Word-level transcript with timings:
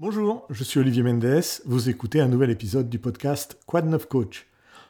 Bonjour, 0.00 0.44
je 0.50 0.64
suis 0.64 0.80
Olivier 0.80 1.04
Mendes, 1.04 1.40
vous 1.66 1.88
écoutez 1.88 2.20
un 2.20 2.26
nouvel 2.26 2.50
épisode 2.50 2.88
du 2.88 2.98
podcast 2.98 3.56
Quad 3.64 3.86
9 3.86 4.08
Coach. 4.08 4.48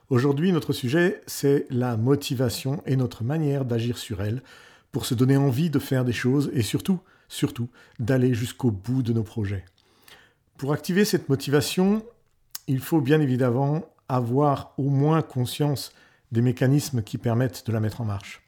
Aujourd'hui, 0.09 0.51
notre 0.51 0.73
sujet, 0.73 1.21
c'est 1.27 1.67
la 1.69 1.99
motivation 1.99 2.83
et 2.87 2.97
notre 2.97 3.23
manière 3.23 3.67
d'agir 3.67 3.99
sur 3.99 4.23
elle 4.23 4.43
pour 4.93 5.05
se 5.05 5.13
donner 5.13 5.37
envie 5.37 5.69
de 5.69 5.79
faire 5.79 6.07
des 6.07 6.15
choses 6.15 6.51
et 6.55 6.63
surtout, 6.63 7.01
surtout, 7.29 7.69
d'aller 7.99 8.33
jusqu'au 8.33 8.71
bout 8.71 9.03
de 9.03 9.13
nos 9.13 9.25
projets. 9.25 9.67
Pour 10.57 10.73
activer 10.73 11.05
cette 11.05 11.29
motivation, 11.29 12.03
il 12.67 12.81
faut 12.81 13.03
bien 13.03 13.21
évidemment 13.21 13.85
avoir 14.09 14.73
au 14.79 14.89
moins 14.89 15.21
conscience 15.21 15.93
des 16.33 16.41
mécanismes 16.41 17.03
qui 17.03 17.19
permettent 17.19 17.67
de 17.67 17.73
la 17.73 17.81
mettre 17.81 18.01
en 18.01 18.07
marche. 18.07 18.43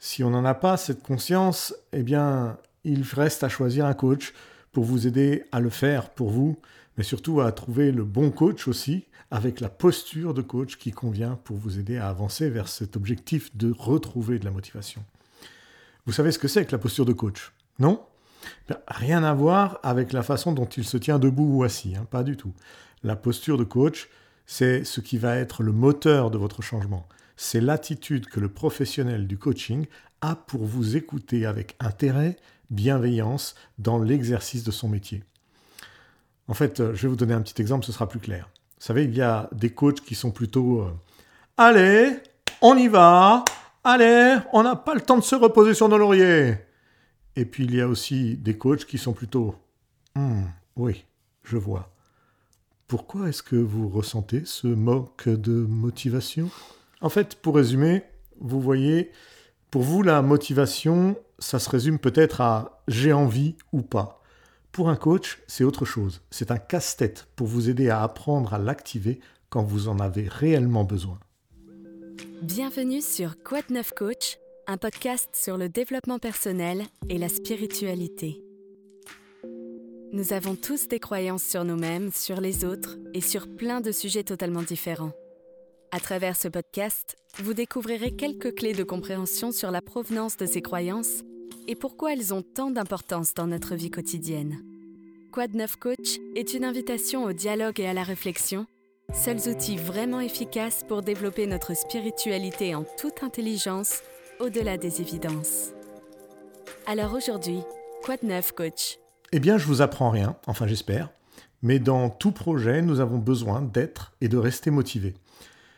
Si 0.00 0.24
on 0.24 0.30
n'en 0.30 0.44
a 0.44 0.54
pas 0.54 0.76
cette 0.76 1.04
conscience, 1.04 1.72
eh 1.92 2.02
bien, 2.02 2.58
il 2.82 3.02
reste 3.02 3.44
à 3.44 3.48
choisir 3.48 3.86
un 3.86 3.94
coach 3.94 4.34
vous 4.82 5.06
aider 5.06 5.44
à 5.52 5.60
le 5.60 5.70
faire 5.70 6.10
pour 6.10 6.30
vous, 6.30 6.58
mais 6.96 7.04
surtout 7.04 7.40
à 7.40 7.52
trouver 7.52 7.92
le 7.92 8.04
bon 8.04 8.30
coach 8.30 8.68
aussi, 8.68 9.04
avec 9.30 9.60
la 9.60 9.68
posture 9.68 10.34
de 10.34 10.42
coach 10.42 10.76
qui 10.76 10.90
convient 10.90 11.38
pour 11.44 11.56
vous 11.56 11.78
aider 11.78 11.98
à 11.98 12.08
avancer 12.08 12.48
vers 12.48 12.68
cet 12.68 12.96
objectif 12.96 13.54
de 13.56 13.74
retrouver 13.76 14.38
de 14.38 14.44
la 14.44 14.50
motivation. 14.50 15.04
Vous 16.06 16.12
savez 16.12 16.32
ce 16.32 16.38
que 16.38 16.48
c'est 16.48 16.64
que 16.64 16.72
la 16.72 16.78
posture 16.78 17.04
de 17.04 17.12
coach 17.12 17.52
Non? 17.78 18.02
Rien 18.86 19.24
à 19.24 19.34
voir 19.34 19.78
avec 19.82 20.12
la 20.12 20.22
façon 20.22 20.52
dont 20.52 20.64
il 20.64 20.84
se 20.84 20.96
tient 20.96 21.18
debout 21.18 21.58
ou 21.58 21.64
assis, 21.64 21.94
hein, 21.96 22.06
pas 22.10 22.22
du 22.22 22.36
tout. 22.36 22.54
La 23.02 23.16
posture 23.16 23.58
de 23.58 23.64
coach, 23.64 24.08
c'est 24.46 24.84
ce 24.84 25.00
qui 25.00 25.18
va 25.18 25.36
être 25.36 25.62
le 25.62 25.72
moteur 25.72 26.30
de 26.30 26.38
votre 26.38 26.62
changement. 26.62 27.06
C'est 27.36 27.60
l'attitude 27.60 28.26
que 28.26 28.40
le 28.40 28.48
professionnel 28.48 29.26
du 29.26 29.36
coaching 29.36 29.86
a 30.20 30.34
pour 30.34 30.64
vous 30.64 30.96
écouter 30.96 31.46
avec 31.46 31.76
intérêt 31.78 32.36
bienveillance 32.70 33.54
dans 33.78 33.98
l'exercice 33.98 34.64
de 34.64 34.70
son 34.70 34.88
métier. 34.88 35.24
En 36.48 36.54
fait, 36.54 36.80
euh, 36.80 36.94
je 36.94 37.02
vais 37.02 37.08
vous 37.08 37.16
donner 37.16 37.34
un 37.34 37.42
petit 37.42 37.60
exemple, 37.60 37.84
ce 37.84 37.92
sera 37.92 38.08
plus 38.08 38.20
clair. 38.20 38.48
Vous 38.78 38.84
savez, 38.84 39.04
il 39.04 39.14
y 39.14 39.22
a 39.22 39.48
des 39.52 39.70
coachs 39.70 40.00
qui 40.00 40.14
sont 40.14 40.30
plutôt 40.30 40.80
euh, 40.80 40.92
Allez, 41.56 42.16
on 42.62 42.76
y 42.76 42.88
va, 42.88 43.44
allez, 43.84 44.38
on 44.52 44.62
n'a 44.62 44.76
pas 44.76 44.94
le 44.94 45.00
temps 45.00 45.16
de 45.16 45.22
se 45.22 45.34
reposer 45.34 45.74
sur 45.74 45.88
nos 45.88 45.98
lauriers. 45.98 46.56
Et 47.36 47.44
puis 47.44 47.64
il 47.64 47.74
y 47.74 47.80
a 47.80 47.88
aussi 47.88 48.36
des 48.36 48.56
coachs 48.56 48.84
qui 48.84 48.98
sont 48.98 49.12
plutôt 49.12 49.54
hmm, 50.14 50.44
Oui, 50.76 51.04
je 51.44 51.56
vois. 51.56 51.90
Pourquoi 52.86 53.28
est-ce 53.28 53.42
que 53.42 53.56
vous 53.56 53.88
ressentez 53.88 54.42
ce 54.44 54.66
manque 54.66 55.28
de 55.28 55.52
motivation? 55.52 56.50
En 57.00 57.10
fait, 57.10 57.34
pour 57.34 57.56
résumer, 57.56 58.02
vous 58.40 58.60
voyez, 58.60 59.10
pour 59.70 59.82
vous, 59.82 60.02
la 60.02 60.22
motivation, 60.22 61.16
ça 61.38 61.58
se 61.58 61.70
résume 61.70 61.98
peut-être 61.98 62.40
à 62.40 62.82
j'ai 62.88 63.12
envie 63.12 63.56
ou 63.72 63.82
pas. 63.82 64.22
Pour 64.72 64.88
un 64.88 64.96
coach, 64.96 65.38
c'est 65.46 65.64
autre 65.64 65.84
chose. 65.84 66.20
C'est 66.30 66.50
un 66.50 66.58
casse-tête 66.58 67.28
pour 67.36 67.46
vous 67.46 67.70
aider 67.70 67.88
à 67.88 68.02
apprendre 68.02 68.54
à 68.54 68.58
l'activer 68.58 69.20
quand 69.48 69.62
vous 69.62 69.88
en 69.88 69.98
avez 69.98 70.28
réellement 70.28 70.84
besoin. 70.84 71.18
Bienvenue 72.42 73.00
sur 73.00 73.42
Quad 73.42 73.64
9 73.70 73.92
Coach, 73.96 74.38
un 74.66 74.76
podcast 74.76 75.30
sur 75.32 75.56
le 75.56 75.68
développement 75.68 76.18
personnel 76.18 76.84
et 77.08 77.18
la 77.18 77.28
spiritualité. 77.28 78.42
Nous 80.12 80.32
avons 80.32 80.54
tous 80.54 80.88
des 80.88 81.00
croyances 81.00 81.44
sur 81.44 81.64
nous-mêmes, 81.64 82.10
sur 82.12 82.40
les 82.40 82.64
autres 82.64 82.96
et 83.14 83.20
sur 83.20 83.46
plein 83.56 83.80
de 83.80 83.92
sujets 83.92 84.24
totalement 84.24 84.62
différents. 84.62 85.12
À 85.90 86.00
travers 86.00 86.36
ce 86.36 86.48
podcast, 86.48 87.16
vous 87.42 87.54
découvrirez 87.54 88.14
quelques 88.14 88.54
clés 88.54 88.74
de 88.74 88.84
compréhension 88.84 89.52
sur 89.52 89.70
la 89.70 89.80
provenance 89.80 90.36
de 90.36 90.46
ces 90.46 90.60
croyances 90.60 91.22
et 91.68 91.76
pourquoi 91.76 92.14
elles 92.14 92.32
ont 92.32 92.42
tant 92.42 92.70
d'importance 92.70 93.34
dans 93.34 93.46
notre 93.46 93.74
vie 93.76 93.90
quotidienne? 93.90 94.56
Quad 95.32 95.54
9 95.54 95.76
Coach? 95.76 96.18
Est 96.34 96.54
une 96.54 96.64
invitation 96.64 97.24
au 97.24 97.34
dialogue 97.34 97.78
et 97.78 97.86
à 97.86 97.92
la 97.92 98.02
réflexion, 98.02 98.66
seuls 99.12 99.50
outils 99.50 99.76
vraiment 99.76 100.20
efficaces 100.20 100.82
pour 100.88 101.02
développer 101.02 101.46
notre 101.46 101.76
spiritualité 101.76 102.74
en 102.74 102.86
toute 102.98 103.22
intelligence 103.22 104.00
au-delà 104.40 104.78
des 104.78 105.02
évidences. 105.02 105.72
Alors 106.86 107.12
aujourd'hui, 107.12 107.60
Quad 108.02 108.22
9 108.22 108.52
Coach? 108.52 108.98
Eh 109.32 109.38
bien, 109.38 109.58
je 109.58 109.66
vous 109.66 109.82
apprends 109.82 110.08
rien, 110.08 110.36
enfin 110.46 110.66
j'espère, 110.66 111.10
mais 111.60 111.78
dans 111.78 112.08
tout 112.08 112.32
projet, 112.32 112.80
nous 112.80 113.00
avons 113.00 113.18
besoin 113.18 113.60
d'être 113.60 114.14
et 114.22 114.28
de 114.28 114.38
rester 114.38 114.70
motivés. 114.70 115.14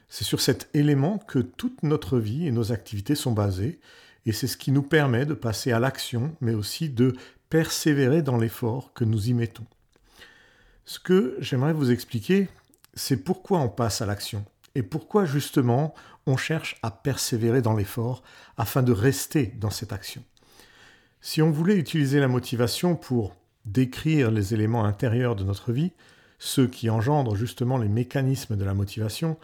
C'est 0.09 0.25
sur 0.25 0.41
cet 0.41 0.69
élément 0.73 1.19
que 1.19 1.41
toute 1.41 1.83
notre 1.83 2.19
vie 2.19 2.47
et 2.47 2.53
nos 2.53 2.71
activités 2.71 3.17
sont 3.17 3.33
basées, 3.33 3.81
et 4.27 4.33
c'est 4.33 4.47
ce 4.47 4.57
qui 4.57 4.73
nous 4.73 4.83
permet 4.83 5.27
de 5.27 5.35
passer 5.35 5.73
à 5.73 5.81
l'action, 5.81 6.37
mais 6.41 6.55
aussi 6.55 6.89
de 6.89 7.17
persévérer 7.49 8.23
dans 8.23 8.37
l'effort 8.37 8.93
que 8.93 9.05
nous 9.05 9.29
y 9.29 9.35
mettons. 9.35 9.67
Ce 10.85 10.99
que 10.99 11.37
j'aimerais 11.41 11.73
vous 11.73 11.91
expliquer, 11.91 12.49
c'est 12.95 13.19
pourquoi 13.19 13.61
on 13.61 13.69
passe 13.69 14.03
à 14.03 14.07
l'action 14.07 14.45
et 14.75 14.83
pourquoi 14.83 15.25
justement 15.25 15.95
on 16.27 16.37
cherche 16.37 16.79
à 16.83 16.91
persévérer 16.91 17.63
dans 17.63 17.75
l'effort 17.75 18.23
afin 18.57 18.83
de 18.83 18.93
rester 18.93 19.55
dans 19.59 19.71
cette 19.71 19.93
action. 19.93 20.23
Si 21.21 21.43
on 21.43 21.51
voulait 21.51 21.77
utiliser 21.77 22.21
la 22.21 22.29
motivation 22.29 22.97
pour 22.97 23.35
décrire 23.65 24.31
les 24.31 24.55
éléments 24.55 24.85
intérieurs 24.85 25.37
de 25.37 25.45
notre 25.45 25.73
vie, 25.73 25.93
ceux 26.39 26.67
qui 26.67 26.89
engendrent 26.89 27.37
justement 27.37 27.77
les 27.77 27.89
mécanismes 27.89 28.57
de 28.57 28.65
la 28.65 28.75
motivation, 28.75 29.37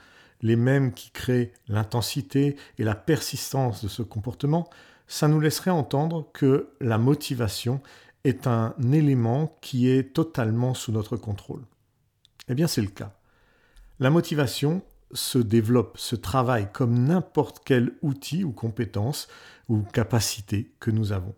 les 0.43 0.57
mêmes 0.57 0.93
qui 0.93 1.11
créent 1.11 1.53
l'intensité 1.69 2.57
et 2.79 2.85
la 2.85 2.95
persistance 2.95 3.83
de 3.83 3.89
ce 3.89 4.03
comportement, 4.03 4.69
ça 5.07 5.29
nous 5.29 5.41
laisserait 5.41 5.71
entendre 5.71 6.29
que 6.33 6.71
la 6.81 6.99
motivation 6.99 7.81
est 8.25 8.47
un 8.47 8.75
élément 8.93 9.57
qui 9.61 9.89
est 9.89 10.13
totalement 10.13 10.75
sous 10.75 10.93
notre 10.93 11.17
contrôle. 11.17 11.63
Eh 12.49 12.55
bien 12.55 12.67
c'est 12.67 12.83
le 12.83 12.89
cas. 12.89 13.13
La 13.99 14.11
motivation 14.11 14.83
se 15.13 15.39
développe, 15.39 15.97
se 15.99 16.17
travaille 16.17 16.71
comme 16.73 17.05
n'importe 17.05 17.63
quel 17.65 17.93
outil 18.03 18.45
ou 18.45 18.53
compétence 18.53 19.29
ou 19.69 19.83
capacité 19.83 20.73
que 20.81 20.91
nous 20.91 21.13
avons. 21.13 21.35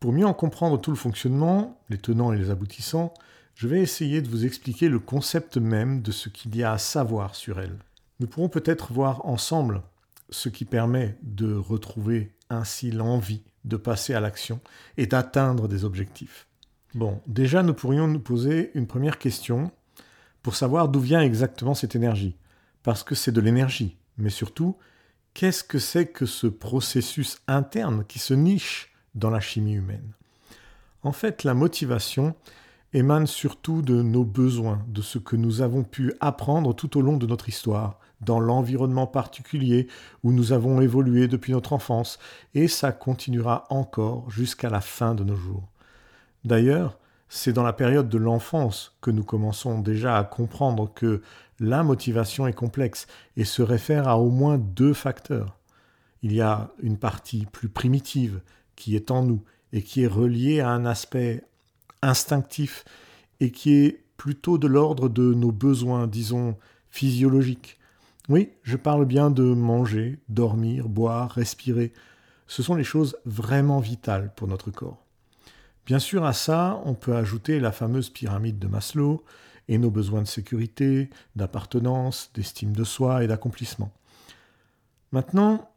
Pour 0.00 0.12
mieux 0.12 0.26
en 0.26 0.34
comprendre 0.34 0.80
tout 0.80 0.90
le 0.90 0.96
fonctionnement, 0.96 1.80
les 1.90 1.98
tenants 1.98 2.32
et 2.32 2.38
les 2.38 2.50
aboutissants, 2.50 3.12
je 3.56 3.66
vais 3.66 3.80
essayer 3.80 4.22
de 4.22 4.28
vous 4.28 4.46
expliquer 4.46 4.88
le 4.88 5.00
concept 5.00 5.56
même 5.56 6.00
de 6.00 6.12
ce 6.12 6.28
qu'il 6.28 6.54
y 6.54 6.62
a 6.62 6.72
à 6.72 6.78
savoir 6.78 7.34
sur 7.34 7.58
elle. 7.58 7.76
Nous 8.20 8.26
pourrons 8.26 8.48
peut-être 8.48 8.92
voir 8.92 9.24
ensemble 9.26 9.82
ce 10.30 10.48
qui 10.48 10.64
permet 10.64 11.16
de 11.22 11.54
retrouver 11.54 12.34
ainsi 12.50 12.90
l'envie 12.90 13.42
de 13.64 13.76
passer 13.76 14.14
à 14.14 14.20
l'action 14.20 14.60
et 14.96 15.06
d'atteindre 15.06 15.68
des 15.68 15.84
objectifs. 15.84 16.46
Bon, 16.94 17.20
déjà 17.26 17.62
nous 17.62 17.74
pourrions 17.74 18.08
nous 18.08 18.20
poser 18.20 18.70
une 18.74 18.86
première 18.86 19.18
question 19.18 19.70
pour 20.42 20.56
savoir 20.56 20.88
d'où 20.88 21.00
vient 21.00 21.20
exactement 21.20 21.74
cette 21.74 21.94
énergie. 21.94 22.36
Parce 22.82 23.04
que 23.04 23.14
c'est 23.14 23.32
de 23.32 23.40
l'énergie, 23.40 23.96
mais 24.16 24.30
surtout, 24.30 24.76
qu'est-ce 25.34 25.62
que 25.62 25.78
c'est 25.78 26.06
que 26.06 26.26
ce 26.26 26.46
processus 26.46 27.38
interne 27.46 28.04
qui 28.06 28.18
se 28.18 28.34
niche 28.34 28.92
dans 29.14 29.30
la 29.30 29.40
chimie 29.40 29.74
humaine? 29.74 30.12
En 31.02 31.12
fait, 31.12 31.44
la 31.44 31.54
motivation 31.54 32.34
émane 32.94 33.26
surtout 33.26 33.82
de 33.82 34.02
nos 34.02 34.24
besoins, 34.24 34.82
de 34.88 35.02
ce 35.02 35.18
que 35.18 35.36
nous 35.36 35.60
avons 35.60 35.84
pu 35.84 36.14
apprendre 36.20 36.74
tout 36.74 36.96
au 36.96 37.02
long 37.02 37.16
de 37.16 37.26
notre 37.26 37.48
histoire, 37.48 37.98
dans 38.20 38.40
l'environnement 38.40 39.06
particulier 39.06 39.86
où 40.22 40.32
nous 40.32 40.52
avons 40.52 40.80
évolué 40.80 41.28
depuis 41.28 41.52
notre 41.52 41.72
enfance, 41.72 42.18
et 42.54 42.68
ça 42.68 42.92
continuera 42.92 43.64
encore 43.70 44.30
jusqu'à 44.30 44.70
la 44.70 44.80
fin 44.80 45.14
de 45.14 45.24
nos 45.24 45.36
jours. 45.36 45.68
D'ailleurs, 46.44 46.98
c'est 47.28 47.52
dans 47.52 47.62
la 47.62 47.74
période 47.74 48.08
de 48.08 48.18
l'enfance 48.18 48.96
que 49.00 49.10
nous 49.10 49.24
commençons 49.24 49.80
déjà 49.80 50.16
à 50.16 50.24
comprendre 50.24 50.90
que 50.94 51.22
la 51.60 51.82
motivation 51.82 52.46
est 52.46 52.54
complexe 52.54 53.06
et 53.36 53.44
se 53.44 53.62
réfère 53.62 54.08
à 54.08 54.18
au 54.18 54.30
moins 54.30 54.58
deux 54.58 54.94
facteurs. 54.94 55.58
Il 56.22 56.32
y 56.32 56.40
a 56.40 56.70
une 56.82 56.96
partie 56.96 57.46
plus 57.46 57.68
primitive 57.68 58.40
qui 58.76 58.96
est 58.96 59.10
en 59.10 59.24
nous 59.24 59.44
et 59.72 59.82
qui 59.82 60.02
est 60.02 60.08
reliée 60.08 60.60
à 60.60 60.70
un 60.70 60.86
aspect 60.86 61.44
instinctif 62.02 62.84
et 63.40 63.50
qui 63.50 63.72
est 63.74 64.04
plutôt 64.16 64.58
de 64.58 64.66
l'ordre 64.66 65.08
de 65.08 65.34
nos 65.34 65.52
besoins, 65.52 66.06
disons, 66.06 66.56
physiologiques. 66.90 67.78
Oui, 68.28 68.50
je 68.62 68.76
parle 68.76 69.06
bien 69.06 69.30
de 69.30 69.42
manger, 69.42 70.18
dormir, 70.28 70.88
boire, 70.88 71.30
respirer. 71.30 71.92
Ce 72.46 72.62
sont 72.62 72.74
les 72.74 72.84
choses 72.84 73.16
vraiment 73.24 73.78
vitales 73.78 74.32
pour 74.34 74.48
notre 74.48 74.70
corps. 74.70 75.04
Bien 75.86 75.98
sûr, 75.98 76.24
à 76.24 76.34
ça, 76.34 76.82
on 76.84 76.94
peut 76.94 77.16
ajouter 77.16 77.60
la 77.60 77.72
fameuse 77.72 78.10
pyramide 78.10 78.58
de 78.58 78.66
Maslow 78.66 79.24
et 79.68 79.78
nos 79.78 79.90
besoins 79.90 80.22
de 80.22 80.26
sécurité, 80.26 81.08
d'appartenance, 81.36 82.30
d'estime 82.34 82.72
de 82.72 82.84
soi 82.84 83.24
et 83.24 83.26
d'accomplissement. 83.26 83.90
Maintenant, 85.12 85.70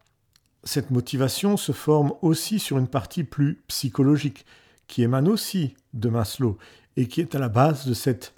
cette 0.64 0.92
motivation 0.92 1.58
se 1.58 1.72
forme 1.72 2.14
aussi 2.22 2.60
sur 2.60 2.78
une 2.78 2.88
partie 2.88 3.24
plus 3.24 3.62
psychologique, 3.68 4.46
qui 4.92 5.04
émane 5.04 5.30
aussi 5.30 5.74
de 5.94 6.10
Maslow 6.10 6.58
et 6.98 7.08
qui 7.08 7.22
est 7.22 7.34
à 7.34 7.40
la 7.40 7.48
base 7.48 7.88
de 7.88 7.94
cette 7.94 8.34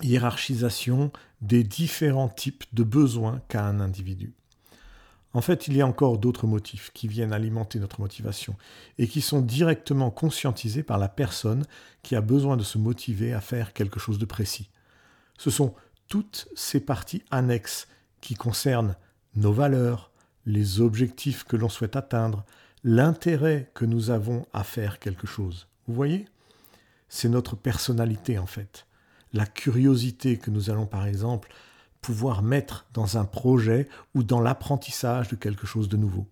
hiérarchisation 0.00 1.12
des 1.42 1.62
différents 1.62 2.30
types 2.30 2.64
de 2.72 2.82
besoins 2.82 3.42
qu'a 3.48 3.66
un 3.66 3.80
individu. 3.80 4.32
En 5.34 5.42
fait, 5.42 5.68
il 5.68 5.76
y 5.76 5.82
a 5.82 5.86
encore 5.86 6.16
d'autres 6.16 6.46
motifs 6.46 6.90
qui 6.94 7.06
viennent 7.06 7.34
alimenter 7.34 7.80
notre 7.80 8.00
motivation 8.00 8.56
et 8.96 9.06
qui 9.06 9.20
sont 9.20 9.42
directement 9.42 10.10
conscientisés 10.10 10.82
par 10.82 10.96
la 10.96 11.08
personne 11.08 11.66
qui 12.02 12.16
a 12.16 12.22
besoin 12.22 12.56
de 12.56 12.62
se 12.62 12.78
motiver 12.78 13.34
à 13.34 13.42
faire 13.42 13.74
quelque 13.74 14.00
chose 14.00 14.18
de 14.18 14.24
précis. 14.24 14.70
Ce 15.36 15.50
sont 15.50 15.74
toutes 16.08 16.48
ces 16.56 16.80
parties 16.80 17.22
annexes 17.30 17.88
qui 18.22 18.36
concernent 18.36 18.96
nos 19.36 19.52
valeurs, 19.52 20.12
les 20.46 20.80
objectifs 20.80 21.44
que 21.44 21.56
l'on 21.56 21.68
souhaite 21.68 21.96
atteindre, 21.96 22.46
l'intérêt 22.84 23.70
que 23.74 23.84
nous 23.84 24.08
avons 24.08 24.46
à 24.54 24.64
faire 24.64 24.98
quelque 24.98 25.26
chose. 25.26 25.68
Vous 25.86 25.94
voyez 25.94 26.26
C'est 27.08 27.28
notre 27.28 27.56
personnalité 27.56 28.38
en 28.38 28.46
fait. 28.46 28.86
La 29.32 29.46
curiosité 29.46 30.38
que 30.38 30.50
nous 30.50 30.70
allons 30.70 30.86
par 30.86 31.06
exemple 31.06 31.52
pouvoir 32.00 32.42
mettre 32.42 32.86
dans 32.92 33.16
un 33.16 33.24
projet 33.24 33.88
ou 34.14 34.22
dans 34.22 34.40
l'apprentissage 34.40 35.28
de 35.28 35.36
quelque 35.36 35.66
chose 35.66 35.88
de 35.88 35.96
nouveau. 35.96 36.26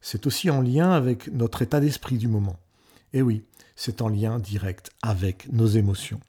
C'est 0.00 0.26
aussi 0.26 0.50
en 0.50 0.60
lien 0.60 0.92
avec 0.92 1.28
notre 1.32 1.62
état 1.62 1.80
d'esprit 1.80 2.18
du 2.18 2.28
moment. 2.28 2.58
Et 3.12 3.22
oui, 3.22 3.44
c'est 3.76 4.02
en 4.02 4.08
lien 4.08 4.38
direct 4.38 4.90
avec 5.02 5.52
nos 5.52 5.66
émotions. 5.66 6.20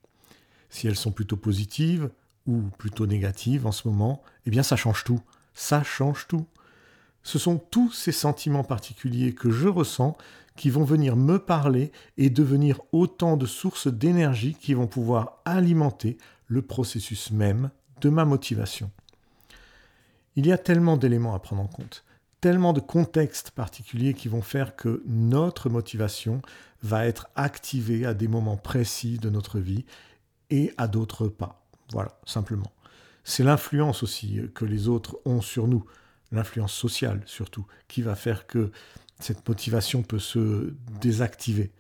Si 0.70 0.88
elles 0.88 0.96
sont 0.96 1.12
plutôt 1.12 1.38
positives 1.38 2.10
ou 2.48 2.62
plutôt 2.78 3.08
négatives 3.08 3.66
en 3.66 3.72
ce 3.72 3.88
moment, 3.88 4.22
eh 4.46 4.50
bien 4.50 4.64
ça 4.64 4.76
change 4.76 5.04
tout. 5.04 5.22
Ça 5.54 5.84
change 5.84 6.28
tout. 6.28 6.46
Ce 7.24 7.40
sont 7.40 7.58
tous 7.58 7.92
ces 7.92 8.12
sentiments 8.12 8.64
particuliers 8.64 9.34
que 9.34 9.50
je 9.50 9.68
ressens 9.68 10.18
qui 10.56 10.70
vont 10.70 10.84
venir 10.84 11.16
me 11.16 11.38
parler 11.38 11.92
et 12.18 12.30
devenir 12.30 12.82
autant 12.92 13.38
de 13.38 13.46
sources 13.46 13.88
d'énergie 13.88 14.56
qui 14.60 14.74
vont 14.74 14.88
pouvoir 14.88 15.42
alimenter 15.46 16.18
le 16.48 16.62
processus 16.62 17.32
même 17.32 17.72
de 18.02 18.10
ma 18.10 18.26
motivation. 18.26 18.92
Il 20.36 20.46
y 20.46 20.52
a 20.52 20.58
tellement 20.58 20.98
d'éléments 20.98 21.34
à 21.34 21.40
prendre 21.40 21.62
en 21.62 21.68
compte, 21.68 22.04
tellement 22.42 22.74
de 22.74 22.80
contextes 22.80 23.52
particuliers 23.52 24.14
qui 24.14 24.28
vont 24.28 24.42
faire 24.42 24.76
que 24.76 25.02
notre 25.06 25.70
motivation 25.70 26.42
va 26.84 27.06
être 27.06 27.28
activée 27.36 28.06
à 28.06 28.14
des 28.14 28.28
moments 28.28 28.58
précis 28.58 29.18
de 29.18 29.30
notre 29.30 29.60
vie 29.60 29.86
et 30.50 30.74
à 30.78 30.88
d'autres 30.88 31.28
pas. 31.28 31.66
Voilà, 31.92 32.20
simplement. 32.26 32.72
C'est 33.24 33.44
l'influence 33.44 34.04
aussi 34.04 34.42
que 34.54 34.66
les 34.66 34.88
autres 34.88 35.18
ont 35.26 35.42
sur 35.42 35.68
nous, 35.68 35.86
l'influence 36.32 36.74
sociale 36.74 37.24
surtout, 37.26 37.66
qui 37.88 38.02
va 38.02 38.16
faire 38.16 38.46
que 38.46 38.72
cette 39.20 39.48
motivation 39.48 40.04
peut 40.04 40.20
se 40.20 40.74
désactiver. 41.02 41.72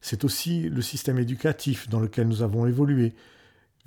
C'est 0.00 0.24
aussi 0.24 0.68
le 0.68 0.82
système 0.82 1.18
éducatif 1.18 1.88
dans 1.88 2.00
lequel 2.00 2.28
nous 2.28 2.42
avons 2.42 2.66
évolué, 2.66 3.14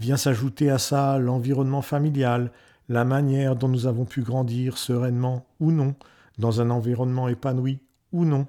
Vient 0.01 0.17
s'ajouter 0.17 0.71
à 0.71 0.79
ça 0.79 1.19
l'environnement 1.19 1.83
familial, 1.83 2.51
la 2.89 3.05
manière 3.05 3.55
dont 3.55 3.67
nous 3.67 3.85
avons 3.85 4.05
pu 4.05 4.23
grandir 4.23 4.79
sereinement 4.79 5.45
ou 5.59 5.71
non, 5.71 5.93
dans 6.39 6.59
un 6.59 6.71
environnement 6.71 7.27
épanoui 7.27 7.81
ou 8.11 8.25
non, 8.25 8.47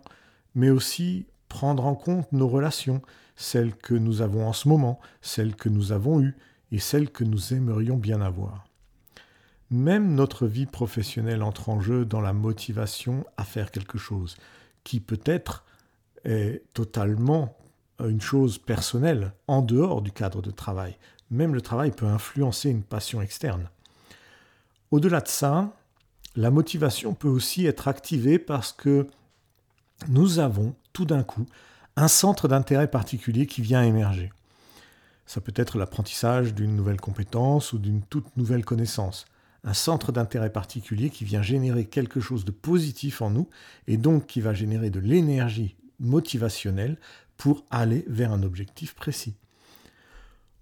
mais 0.55 0.71
aussi 0.71 1.27
prendre 1.51 1.85
en 1.85 1.95
compte 1.95 2.33
nos 2.33 2.49
relations, 2.49 3.03
celles 3.37 3.75
que 3.75 3.93
nous 3.93 4.23
avons 4.23 4.47
en 4.47 4.55
ce 4.55 4.67
moment, 4.67 4.99
celles 5.21 5.55
que 5.55 5.69
nous 5.69 5.93
avons 5.93 6.23
eues 6.23 6.35
et 6.71 6.79
celles 6.79 7.11
que 7.11 7.23
nous 7.23 7.53
aimerions 7.53 7.99
bien 7.99 8.23
avoir. 8.23 8.65
Même 9.73 10.15
notre 10.15 10.47
vie 10.47 10.67
professionnelle 10.67 11.43
entre 11.43 11.71
en 11.71 11.81
jeu 11.81 12.05
dans 12.05 12.21
la 12.21 12.35
motivation 12.35 13.25
à 13.37 13.45
faire 13.45 13.71
quelque 13.71 13.97
chose, 13.99 14.37
qui 14.85 15.01
peut-être 15.01 15.65
est 16.25 16.63
totalement 16.75 17.57
une 17.99 18.21
chose 18.21 18.59
personnelle, 18.59 19.33
en 19.49 19.63
dehors 19.63 20.03
du 20.03 20.13
cadre 20.13 20.43
de 20.43 20.51
travail, 20.51 20.99
même 21.31 21.55
le 21.55 21.63
travail 21.63 21.91
peut 21.91 22.07
influencer 22.07 22.69
une 22.69 22.83
passion 22.83 23.23
externe. 23.23 23.71
Au-delà 24.91 25.21
de 25.21 25.29
ça, 25.29 25.73
la 26.37 26.51
motivation 26.51 27.15
peut 27.15 27.29
aussi 27.29 27.65
être 27.67 27.89
activée 27.89 28.39
parce 28.39 28.73
que 28.73 29.07
nous 30.09 30.39
avons 30.39 30.75
tout 30.93 31.07
d'un 31.07 31.23
coup 31.23 31.47
un 31.97 32.09
centre 32.09 32.47
d'intérêt 32.47 32.91
particulier 32.91 33.47
qui 33.47 33.63
vient 33.63 33.83
émerger. 33.83 34.31
Ça 35.25 35.41
peut 35.41 35.55
être 35.57 35.79
l'apprentissage 35.79 36.53
d'une 36.53 36.77
nouvelle 36.77 37.01
compétence 37.01 37.73
ou 37.73 37.79
d'une 37.79 38.03
toute 38.03 38.37
nouvelle 38.37 38.65
connaissance. 38.65 39.25
Un 39.64 39.75
centre 39.75 40.11
d'intérêt 40.11 40.50
particulier 40.50 41.11
qui 41.11 41.25
vient 41.25 41.43
générer 41.43 41.85
quelque 41.85 42.20
chose 42.20 42.44
de 42.44 42.50
positif 42.50 43.23
en 43.23 43.31
nous 43.31 43.49
et 43.87 43.97
donc 43.97 44.26
qui 44.26 44.41
va 44.41 44.55
générer 44.55 44.91
de 44.91 45.00
l'énergie 45.00 45.76
motivationnelle 46.00 46.99
pour 47.37 47.64
aller 47.70 48.05
vers 48.09 48.32
un 48.32 48.43
objectif 48.43 48.94
précis. 48.94 49.37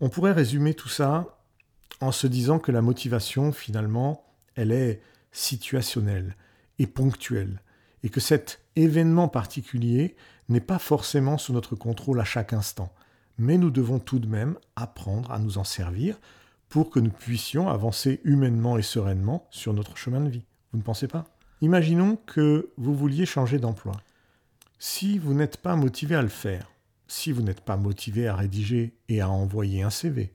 On 0.00 0.08
pourrait 0.08 0.32
résumer 0.32 0.74
tout 0.74 0.88
ça 0.88 1.38
en 2.00 2.12
se 2.12 2.26
disant 2.26 2.58
que 2.58 2.72
la 2.72 2.82
motivation, 2.82 3.52
finalement, 3.52 4.24
elle 4.54 4.72
est 4.72 5.02
situationnelle 5.32 6.36
et 6.78 6.86
ponctuelle, 6.86 7.60
et 8.02 8.08
que 8.08 8.20
cet 8.20 8.60
événement 8.76 9.28
particulier 9.28 10.16
n'est 10.48 10.60
pas 10.60 10.78
forcément 10.78 11.38
sous 11.38 11.52
notre 11.52 11.76
contrôle 11.76 12.20
à 12.20 12.24
chaque 12.24 12.52
instant, 12.52 12.92
mais 13.38 13.58
nous 13.58 13.70
devons 13.70 13.98
tout 13.98 14.18
de 14.18 14.26
même 14.26 14.56
apprendre 14.76 15.30
à 15.30 15.38
nous 15.38 15.58
en 15.58 15.64
servir 15.64 16.18
pour 16.70 16.88
que 16.88 17.00
nous 17.00 17.10
puissions 17.10 17.68
avancer 17.68 18.20
humainement 18.24 18.78
et 18.78 18.82
sereinement 18.82 19.46
sur 19.50 19.74
notre 19.74 19.96
chemin 19.96 20.20
de 20.20 20.30
vie. 20.30 20.44
Vous 20.72 20.78
ne 20.78 20.84
pensez 20.84 21.08
pas? 21.08 21.24
Imaginons 21.60 22.16
que 22.16 22.70
vous 22.78 22.94
vouliez 22.94 23.26
changer 23.26 23.58
d'emploi. 23.58 24.00
Si 24.78 25.18
vous 25.18 25.34
n'êtes 25.34 25.58
pas 25.58 25.76
motivé 25.76 26.14
à 26.14 26.22
le 26.22 26.28
faire, 26.28 26.70
si 27.08 27.32
vous 27.32 27.42
n'êtes 27.42 27.60
pas 27.60 27.76
motivé 27.76 28.28
à 28.28 28.36
rédiger 28.36 28.94
et 29.08 29.20
à 29.20 29.28
envoyer 29.28 29.82
un 29.82 29.90
CV, 29.90 30.32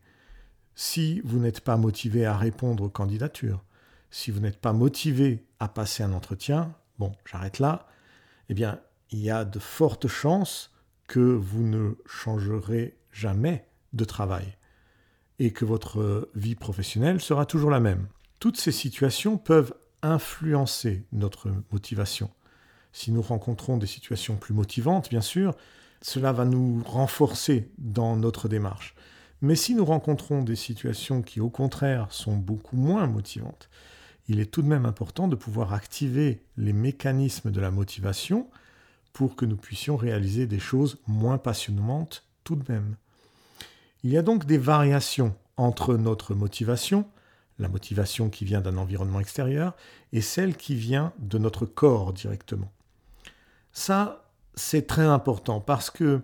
si 0.76 1.22
vous 1.22 1.40
n'êtes 1.40 1.62
pas 1.62 1.78
motivé 1.78 2.26
à 2.26 2.38
répondre 2.38 2.84
aux 2.84 2.90
candidatures, 2.90 3.64
si 4.12 4.30
vous 4.30 4.42
n'êtes 4.42 4.60
pas 4.60 4.74
motivé 4.74 5.46
à 5.60 5.70
passer 5.70 6.04
un 6.04 6.12
entretien, 6.12 6.76
bon, 7.00 7.14
j'arrête 7.26 7.60
là, 7.60 7.88
eh 8.50 8.54
bien, 8.54 8.82
il 9.10 9.20
y 9.20 9.30
a 9.30 9.46
de 9.46 9.60
fortes 9.60 10.10
chances 10.10 10.74
que 11.08 11.20
vous 11.20 11.64
ne 11.64 11.94
changerez 12.06 12.98
jamais 13.12 13.66
de 13.94 14.04
travail 14.04 14.58
et 15.40 15.52
que 15.52 15.66
votre 15.66 16.30
vie 16.36 16.56
professionnelle 16.56 17.20
sera 17.20 17.46
toujours 17.46 17.70
la 17.70 17.80
même. 17.80 18.08
Toutes 18.40 18.58
ces 18.58 18.72
situations 18.72 19.38
peuvent 19.38 19.74
influencer 20.02 21.06
notre 21.12 21.52
motivation. 21.72 22.30
Si 22.92 23.12
nous 23.12 23.22
rencontrons 23.22 23.78
des 23.78 23.88
situations 23.88 24.38
plus 24.38 24.54
motivantes, 24.54 25.10
bien 25.10 25.22
sûr, 25.22 25.56
cela 26.02 26.32
va 26.32 26.46
nous 26.46 26.84
renforcer 26.86 27.72
dans 27.78 28.16
notre 28.16 28.48
démarche. 28.48 28.96
Mais 29.42 29.56
si 29.56 29.76
nous 29.76 29.86
rencontrons 29.86 30.44
des 30.44 30.56
situations 30.56 31.22
qui, 31.22 31.42
au 31.42 31.50
contraire, 31.50 32.08
sont 32.12 32.38
beaucoup 32.38 32.78
moins 32.78 33.08
motivantes, 33.08 33.70
il 34.28 34.40
est 34.40 34.52
tout 34.52 34.62
de 34.62 34.68
même 34.68 34.86
important 34.86 35.28
de 35.28 35.36
pouvoir 35.36 35.74
activer 35.74 36.44
les 36.58 36.74
mécanismes 36.74 37.52
de 37.52 37.60
la 37.60 37.72
motivation 37.72 38.50
pour 39.14 39.36
que 39.36 39.46
nous 39.46 39.58
puissions 39.58 39.98
réaliser 39.98 40.48
des 40.48 40.60
choses 40.60 40.98
moins 41.08 41.38
passionnantes 41.38 42.28
tout 42.44 42.56
de 42.56 42.72
même. 42.72 42.96
Il 44.06 44.14
y 44.14 44.20
a 44.20 44.22
donc 44.22 44.46
des 44.46 44.60
variations 44.60 45.34
entre 45.58 45.96
notre 45.96 46.36
motivation, 46.36 47.08
la 47.58 47.68
motivation 47.68 48.30
qui 48.30 48.46
vient 48.46 48.62
d'un 48.62 48.78
environnement 48.78 49.20
extérieur, 49.20 49.74
et 50.14 50.22
celle 50.22 50.56
qui 50.56 50.76
vient 50.76 51.12
de 51.18 51.40
notre 51.40 51.66
corps 51.66 52.14
directement. 52.14 52.72
Ça, 53.72 54.30
c'est 54.54 54.86
très 54.86 55.08
important 55.08 55.60
parce 55.60 55.90
que 55.90 56.22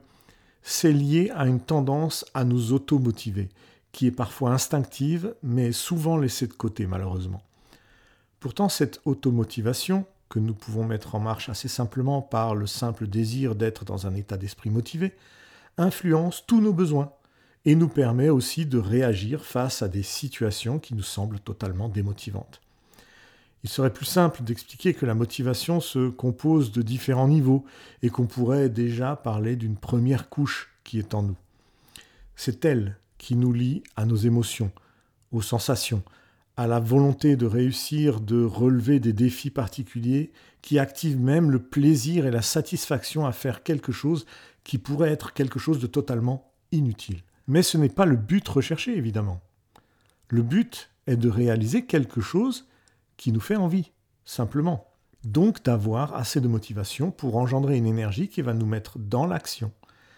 c'est 0.62 0.94
lié 0.94 1.32
à 1.34 1.48
une 1.48 1.60
tendance 1.60 2.24
à 2.36 2.44
nous 2.44 2.72
automotiver, 2.72 3.50
qui 3.94 4.06
est 4.06 4.12
parfois 4.12 4.52
instinctive, 4.52 5.34
mais 5.42 5.72
souvent 5.72 6.18
laissée 6.18 6.46
de 6.46 6.54
côté 6.54 6.86
malheureusement. 6.86 7.42
Pourtant, 8.40 8.70
cette 8.70 9.02
automotivation, 9.06 10.06
que 10.30 10.38
nous 10.38 10.54
pouvons 10.54 10.86
mettre 10.86 11.16
en 11.16 11.20
marche 11.20 11.50
assez 11.50 11.68
simplement 11.68 12.22
par 12.22 12.54
le 12.54 12.68
simple 12.68 13.08
désir 13.08 13.56
d'être 13.56 13.86
dans 13.86 14.06
un 14.06 14.14
état 14.14 14.38
d'esprit 14.38 14.70
motivé, 14.70 15.16
influence 15.80 16.46
tous 16.46 16.62
nos 16.62 16.74
besoins 16.74 17.12
et 17.65 17.75
nous 17.75 17.88
permet 17.88 18.30
aussi 18.30 18.65
de 18.65 18.77
réagir 18.77 19.46
face 19.46 19.82
à 19.82 19.88
des 19.88 20.03
situations 20.03 20.80
qui 20.80 20.96
nous 20.96 21.03
semblent 21.03 21.39
totalement 21.39 21.89
démotivantes. 21.89 22.62
Il 23.63 23.70
serait 23.70 23.94
plus 23.94 24.06
simple 24.06 24.44
d'expliquer 24.44 24.94
que 24.94 25.06
la 25.06 25.13
motivation 25.13 25.80
se 25.80 26.10
compose 26.10 26.72
de 26.72 26.82
différents 26.82 27.27
niveaux 27.27 27.63
et 28.01 28.10
qu'on 28.10 28.25
pourrait 28.25 28.70
déjà 28.70 29.15
parler 29.15 29.56
d'une 29.56 29.75
première 29.75 30.30
couche 30.30 30.70
qui 30.84 30.98
est 30.98 31.13
en 31.13 31.22
nous. 31.22 31.38
C'est 32.36 32.65
elle 32.65 32.98
qui 33.20 33.36
nous 33.36 33.53
lie 33.53 33.84
à 33.96 34.06
nos 34.06 34.15
émotions, 34.15 34.72
aux 35.32 35.44
sensations, 35.44 36.01
à 36.58 36.65
la 36.65 36.80
volonté 36.80 37.36
de 37.36 37.46
réussir, 37.46 38.20
de 38.20 38.44
relever 38.44 39.00
des 39.00 39.13
défis 39.13 39.51
particuliers 39.51 40.32
qui 40.63 40.80
activent 40.80 41.20
même 41.20 41.51
le 41.51 41.60
plaisir 41.60 42.25
et 42.25 42.32
la 42.32 42.41
satisfaction 42.41 43.27
à 43.27 43.32
faire 43.32 43.62
quelque 43.62 43.91
chose 43.91 44.25
qui 44.63 44.80
pourrait 44.80 45.12
être 45.12 45.34
quelque 45.34 45.60
chose 45.60 45.80
de 45.80 45.88
totalement 45.88 46.51
inutile. 46.72 47.22
Mais 47.48 47.64
ce 47.64 47.78
n'est 47.78 47.90
pas 47.90 48.06
le 48.06 48.16
but 48.16 48.48
recherché, 48.48 48.96
évidemment. 48.96 49.42
Le 50.30 50.42
but 50.42 50.90
est 51.08 51.18
de 51.18 51.30
réaliser 51.30 51.86
quelque 51.86 52.22
chose 52.22 52.68
qui 53.18 53.32
nous 53.32 53.40
fait 53.40 53.56
envie, 53.56 53.92
simplement. 54.26 54.88
Donc 55.24 55.64
d'avoir 55.64 56.16
assez 56.16 56.42
de 56.42 56.48
motivation 56.48 57.12
pour 57.12 57.38
engendrer 57.38 57.78
une 57.78 57.86
énergie 57.86 58.30
qui 58.30 58.42
va 58.42 58.54
nous 58.54 58.66
mettre 58.66 58.98
dans 58.98 59.28
l'action. 59.28 59.72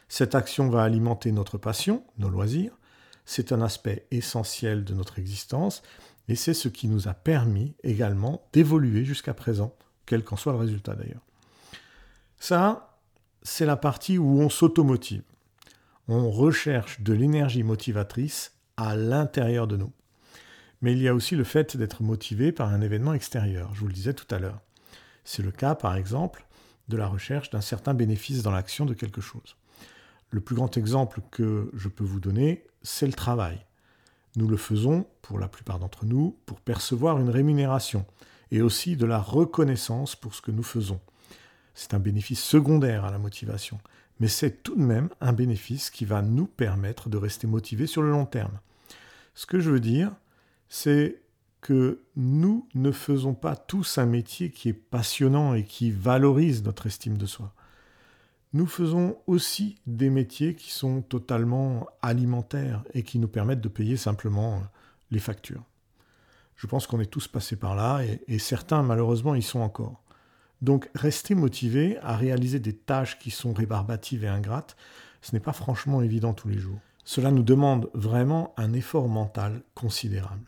Cette 0.07 0.35
action 0.35 0.69
va 0.69 0.83
alimenter 0.83 1.31
notre 1.31 1.57
passion, 1.57 2.03
nos 2.17 2.29
loisirs. 2.29 2.77
C'est 3.25 3.51
un 3.51 3.61
aspect 3.61 4.05
essentiel 4.11 4.83
de 4.83 4.93
notre 4.93 5.17
existence 5.17 5.81
Et 6.27 6.35
c'est 6.35 6.53
ce 6.53 6.69
qui 6.69 6.87
nous 6.87 7.07
a 7.07 7.13
permis 7.13 7.75
également 7.83 8.47
d'évoluer 8.53 9.03
jusqu'à 9.03 9.33
présent, 9.33 9.75
quel 10.05 10.23
qu'en 10.23 10.37
soit 10.37 10.53
le 10.53 10.59
résultat 10.59 10.95
d'ailleurs. 10.95 11.25
Ça, 12.39 12.99
c'est 13.41 13.65
la 13.65 13.75
partie 13.75 14.17
où 14.17 14.39
on 14.39 14.49
s'automotive. 14.49 15.23
On 16.09 16.29
recherche 16.29 16.99
de 16.99 17.13
l'énergie 17.13 17.63
motivatrice 17.63 18.53
à 18.75 18.97
l'intérieur 18.97 19.67
de 19.67 19.77
nous. 19.77 19.93
Mais 20.81 20.91
il 20.91 21.01
y 21.01 21.07
a 21.07 21.15
aussi 21.15 21.37
le 21.37 21.45
fait 21.45 21.77
d'être 21.77 22.03
motivé 22.03 22.51
par 22.51 22.67
un 22.73 22.81
événement 22.81 23.13
extérieur, 23.13 23.73
je 23.73 23.79
vous 23.79 23.87
le 23.87 23.93
disais 23.93 24.13
tout 24.13 24.27
à 24.35 24.37
l'heure. 24.37 24.59
C'est 25.23 25.43
le 25.43 25.51
cas, 25.51 25.75
par 25.75 25.95
exemple, 25.95 26.45
de 26.89 26.97
la 26.97 27.07
recherche 27.07 27.51
d'un 27.51 27.61
certain 27.61 27.93
bénéfice 27.93 28.43
dans 28.43 28.51
l'action 28.51 28.85
de 28.85 28.93
quelque 28.93 29.21
chose. 29.21 29.55
Le 30.29 30.41
plus 30.41 30.55
grand 30.55 30.75
exemple 30.75 31.21
que 31.31 31.71
je 31.73 31.87
peux 31.87 32.03
vous 32.03 32.19
donner, 32.19 32.65
c'est 32.81 33.07
le 33.07 33.13
travail. 33.13 33.65
Nous 34.35 34.49
le 34.49 34.57
faisons, 34.57 35.05
pour 35.21 35.39
la 35.39 35.47
plupart 35.47 35.79
d'entre 35.79 36.05
nous, 36.05 36.37
pour 36.45 36.59
percevoir 36.59 37.17
une 37.17 37.29
rémunération 37.29 38.05
et 38.51 38.61
aussi 38.61 38.97
de 38.97 39.05
la 39.05 39.19
reconnaissance 39.19 40.17
pour 40.17 40.35
ce 40.35 40.41
que 40.41 40.51
nous 40.51 40.63
faisons. 40.63 40.99
C'est 41.75 41.93
un 41.93 41.99
bénéfice 41.99 42.43
secondaire 42.43 43.05
à 43.05 43.11
la 43.11 43.19
motivation, 43.19 43.79
mais 44.19 44.27
c'est 44.27 44.63
tout 44.63 44.75
de 44.75 44.83
même 44.83 45.09
un 45.21 45.33
bénéfice 45.33 45.89
qui 45.89 46.05
va 46.05 46.21
nous 46.21 46.45
permettre 46.45 47.09
de 47.09 47.17
rester 47.17 47.47
motivés 47.47 47.87
sur 47.87 48.01
le 48.01 48.11
long 48.11 48.25
terme. 48.25 48.59
Ce 49.33 49.45
que 49.45 49.59
je 49.59 49.71
veux 49.71 49.79
dire, 49.79 50.11
c'est 50.69 51.21
que 51.61 52.01
nous 52.15 52.67
ne 52.75 52.91
faisons 52.91 53.33
pas 53.33 53.55
tous 53.55 53.97
un 53.97 54.05
métier 54.05 54.51
qui 54.51 54.69
est 54.69 54.73
passionnant 54.73 55.53
et 55.53 55.63
qui 55.63 55.91
valorise 55.91 56.63
notre 56.63 56.87
estime 56.87 57.17
de 57.17 57.25
soi. 57.25 57.53
Nous 58.51 58.67
faisons 58.67 59.17
aussi 59.25 59.79
des 59.87 60.11
métiers 60.11 60.55
qui 60.55 60.71
sont 60.71 61.01
totalement 61.01 61.87
alimentaires 62.01 62.83
et 62.93 63.01
qui 63.01 63.17
nous 63.17 63.27
permettent 63.27 63.61
de 63.61 63.69
payer 63.69 63.97
simplement 63.97 64.61
les 65.09 65.19
factures. 65.19 65.63
Je 66.55 66.67
pense 66.67 66.85
qu'on 66.85 66.99
est 66.99 67.07
tous 67.07 67.27
passés 67.27 67.55
par 67.55 67.75
là 67.75 68.01
et, 68.27 68.39
certains 68.39 68.83
malheureusement 68.83 69.33
y 69.33 69.41
sont 69.41 69.61
encore. 69.61 70.02
Donc 70.63 70.89
rester 70.95 71.35
motivé 71.35 71.97
à 71.99 72.15
réaliser 72.15 72.57
des 72.57 72.71
tâches 72.71 73.19
qui 73.19 73.31
sont 73.31 73.51
rébarbatives 73.51 74.23
et 74.23 74.29
ingrates, 74.29 74.77
ce 75.21 75.33
n'est 75.33 75.41
pas 75.41 75.51
franchement 75.51 76.01
évident 76.01 76.33
tous 76.33 76.47
les 76.47 76.57
jours. 76.57 76.79
Cela 77.03 77.31
nous 77.31 77.43
demande 77.43 77.89
vraiment 77.93 78.53
un 78.55 78.71
effort 78.71 79.09
mental 79.09 79.61
considérable. 79.75 80.47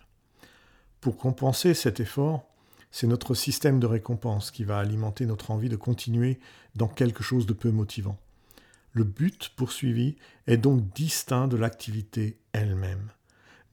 Pour 1.01 1.17
compenser 1.17 1.73
cet 1.73 1.99
effort, 1.99 2.47
c'est 2.91 3.07
notre 3.07 3.33
système 3.33 3.81
de 3.81 3.87
récompense 3.87 4.51
qui 4.51 4.63
va 4.63 4.79
alimenter 4.79 5.25
notre 5.25 5.51
envie 5.51 5.67
de 5.67 5.75
continuer 5.75 6.39
dans 6.77 6.87
quelque 6.87 7.21
chose 7.21 7.45
de 7.45 7.51
peu 7.51 7.71
motivant. 7.71 8.17
Le 8.93 9.03
but 9.03 9.49
poursuivi 9.57 10.15
est 10.47 10.55
donc 10.55 10.93
distinct 10.93 11.49
de 11.49 11.57
l'activité 11.57 12.39
elle-même. 12.53 13.11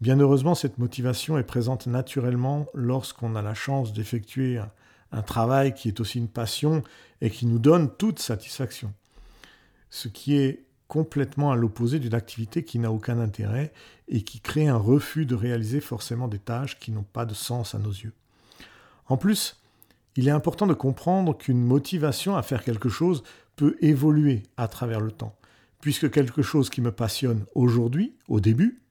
Bien 0.01 0.19
heureusement, 0.19 0.57
cette 0.57 0.79
motivation 0.79 1.39
est 1.39 1.45
présente 1.45 1.87
naturellement 1.87 2.67
lorsqu'on 2.75 3.37
a 3.37 3.43
la 3.43 3.55
chance 3.55 3.93
d'effectuer 3.93 4.61
un, 5.13 5.23
travail 5.23 5.75
qui 5.75 5.89
est 5.89 6.01
aussi 6.01 6.19
une 6.19 6.29
passion 6.29 6.83
et 7.21 7.31
qui 7.31 7.47
nous 7.47 7.59
donne 7.59 7.91
toute 7.97 8.19
satisfaction. 8.19 8.93
Ce 9.91 10.09
qui 10.09 10.37
est 10.37 10.65
complètement 10.89 11.53
à 11.53 11.57
l'opposé 11.57 11.99
d'une 11.99 12.15
activité 12.15 12.65
qui 12.65 12.79
n'a 12.79 12.93
aucun 12.93 13.19
intérêt 13.19 13.73
et 14.09 14.23
qui 14.23 14.41
crée 14.41 14.69
un 14.69 14.77
refus 14.77 15.25
de 15.25 15.35
réaliser 15.35 15.81
forcément 15.81 16.29
des 16.29 16.39
tâches 16.39 16.79
qui 16.79 16.91
n'ont 16.91 17.03
pas 17.03 17.25
de 17.25 17.35
sens 17.35 17.75
à 17.75 17.79
nos 17.79 17.91
yeux. 17.91 18.13
En 19.07 19.17
plus, 19.17 19.63
il 20.17 20.29
est 20.29 20.33
important 20.33 20.67
de 20.67 20.75
comprendre 20.75 21.37
qu'une 21.37 21.65
motivation 21.65 22.37
à 22.37 22.43
faire 22.43 22.63
quelque 22.63 22.89
chose 22.89 23.23
peut 23.57 23.77
évoluer 23.81 24.43
à 24.57 24.69
travers 24.69 25.01
le 25.01 25.11
temps, 25.11 25.35
puisque 25.81 26.11
quelque 26.11 26.43
chose 26.43 26.69
qui 26.69 26.81
me 26.81 26.93
passionne 26.93 27.45
aujourd'hui, 27.55 28.15
au 28.29 28.41
début, 28.41 28.83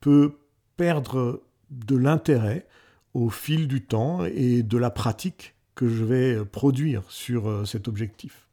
peut 0.00 0.38
perdre 0.76 1.42
de 1.70 1.96
l'intérêt 1.96 2.66
au 3.14 3.30
fil 3.30 3.68
du 3.68 3.82
temps 3.82 4.24
et 4.24 4.62
de 4.62 4.78
la 4.78 4.90
pratique 4.90 5.54
que 5.74 5.88
je 5.88 6.04
vais 6.04 6.44
produire 6.44 7.02
sur 7.08 7.48
euh, 7.48 7.64
cet 7.64 7.88
objectif. 7.88 8.46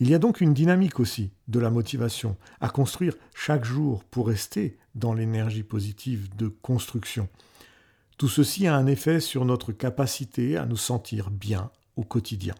Il 0.00 0.08
y 0.08 0.14
a 0.14 0.18
donc 0.18 0.40
une 0.40 0.54
dynamique 0.54 0.98
aussi 0.98 1.30
de 1.46 1.60
la 1.60 1.70
motivation 1.70 2.36
à 2.60 2.68
construire 2.68 3.14
chaque 3.34 3.64
jour 3.64 4.02
pour 4.04 4.26
rester 4.28 4.76
dans 4.94 5.14
l'énergie 5.14 5.62
positive 5.62 6.34
de 6.36 6.48
construction. 6.48 7.28
Tout 8.18 8.28
ceci 8.28 8.66
a 8.66 8.76
un 8.76 8.86
effet 8.86 9.20
sur 9.20 9.44
notre 9.44 9.72
capacité 9.72 10.56
à 10.56 10.66
nous 10.66 10.76
sentir 10.76 11.30
bien 11.30 11.70
au 11.96 12.02
quotidien. 12.02 12.54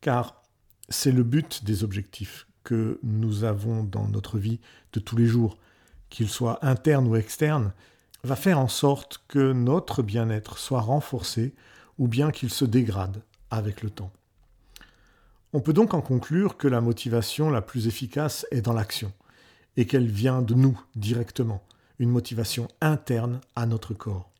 Car 0.00 0.42
c'est 0.88 1.12
le 1.12 1.22
but 1.22 1.64
des 1.64 1.84
objectifs 1.84 2.46
que 2.64 2.98
nous 3.02 3.44
avons 3.44 3.84
dans 3.84 4.08
notre 4.08 4.38
vie 4.38 4.60
de 4.92 5.00
tous 5.00 5.16
les 5.16 5.26
jours, 5.26 5.56
qu'ils 6.08 6.28
soient 6.28 6.64
internes 6.66 7.06
ou 7.06 7.16
externes, 7.16 7.72
va 8.24 8.36
faire 8.36 8.58
en 8.58 8.68
sorte 8.68 9.22
que 9.28 9.52
notre 9.52 10.02
bien-être 10.02 10.58
soit 10.58 10.80
renforcé 10.80 11.54
ou 11.98 12.08
bien 12.08 12.30
qu'il 12.30 12.50
se 12.50 12.64
dégrade 12.64 13.22
avec 13.50 13.82
le 13.82 13.90
temps. 13.90 14.12
On 15.52 15.60
peut 15.60 15.72
donc 15.72 15.94
en 15.94 16.00
conclure 16.00 16.56
que 16.56 16.68
la 16.68 16.80
motivation 16.80 17.50
la 17.50 17.62
plus 17.62 17.88
efficace 17.88 18.46
est 18.50 18.62
dans 18.62 18.72
l'action, 18.72 19.12
et 19.76 19.86
qu'elle 19.86 20.06
vient 20.06 20.42
de 20.42 20.54
nous 20.54 20.80
directement, 20.94 21.62
une 21.98 22.10
motivation 22.10 22.68
interne 22.80 23.40
à 23.56 23.66
notre 23.66 23.94
corps. 23.94 24.30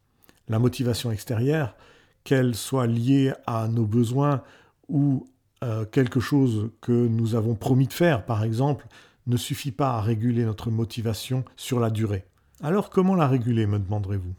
La 0.49 0.58
motivation 0.58 1.10
extérieure, 1.10 1.75
qu'elle 2.22 2.54
soit 2.54 2.87
liée 2.87 3.32
à 3.46 3.66
nos 3.68 3.87
besoins 3.87 4.42
ou 4.88 5.26
euh, 5.64 5.84
quelque 5.84 6.20
chose 6.20 6.70
que 6.80 6.92
nous 6.92 7.34
avons 7.34 7.54
promis 7.54 7.87
de 7.87 7.92
faire, 7.92 8.25
par 8.25 8.44
exemple, 8.44 8.87
ne 9.26 9.37
suffit 9.37 9.72
pas 9.72 9.94
à 9.94 10.00
réguler 10.00 10.44
notre 10.44 10.70
motivation 10.70 11.44
sur 11.56 11.80
la 11.80 11.90
durée. 11.90 12.25
Alors 12.62 12.90
comment 12.90 13.14
la 13.14 13.28
réguler, 13.28 13.66
me 13.66 13.78
demanderez-vous? 13.78 14.34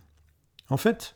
En 0.70 0.78
fait, 0.78 1.16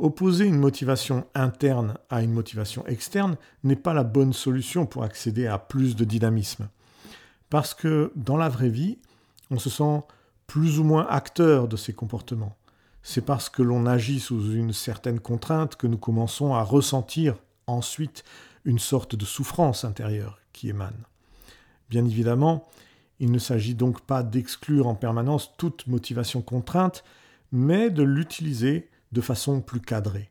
Opposer 0.00 0.46
une 0.46 0.58
motivation 0.58 1.26
interne 1.34 1.98
à 2.08 2.22
une 2.22 2.32
motivation 2.32 2.86
externe 2.86 3.36
n'est 3.64 3.76
pas 3.76 3.92
la 3.92 4.02
bonne 4.02 4.32
solution 4.32 4.86
pour 4.86 5.04
accéder 5.04 5.46
à 5.46 5.58
plus 5.58 5.94
de 5.94 6.06
dynamisme. 6.06 6.70
Parce 7.50 7.74
que 7.74 8.10
dans 8.16 8.38
la 8.38 8.48
vraie 8.48 8.70
vie, 8.70 8.98
on 9.50 9.58
se 9.58 9.68
sent 9.68 10.00
plus 10.46 10.78
ou 10.78 10.84
moins 10.84 11.06
acteur 11.06 11.68
de 11.68 11.76
ces 11.76 11.92
comportements. 11.92 12.56
C'est 13.02 13.26
parce 13.26 13.50
que 13.50 13.60
l'on 13.62 13.84
agit 13.84 14.20
sous 14.20 14.54
une 14.54 14.72
certaine 14.72 15.20
contrainte 15.20 15.76
que 15.76 15.86
nous 15.86 15.98
commençons 15.98 16.54
à 16.54 16.62
ressentir 16.62 17.36
ensuite 17.66 18.24
une 18.64 18.78
sorte 18.78 19.14
de 19.14 19.26
souffrance 19.26 19.84
intérieure 19.84 20.38
qui 20.54 20.70
émane. 20.70 21.04
Bien 21.90 22.06
évidemment, 22.06 22.66
il 23.20 23.30
ne 23.30 23.38
s'agit 23.38 23.74
donc 23.74 24.00
pas 24.00 24.22
d'exclure 24.22 24.86
en 24.86 24.94
permanence 24.94 25.52
toute 25.58 25.86
motivation 25.86 26.40
contrainte, 26.40 27.04
mais 27.52 27.90
de 27.90 28.02
l'utiliser 28.02 28.88
de 29.12 29.20
façon 29.20 29.60
plus 29.60 29.80
cadrée. 29.80 30.30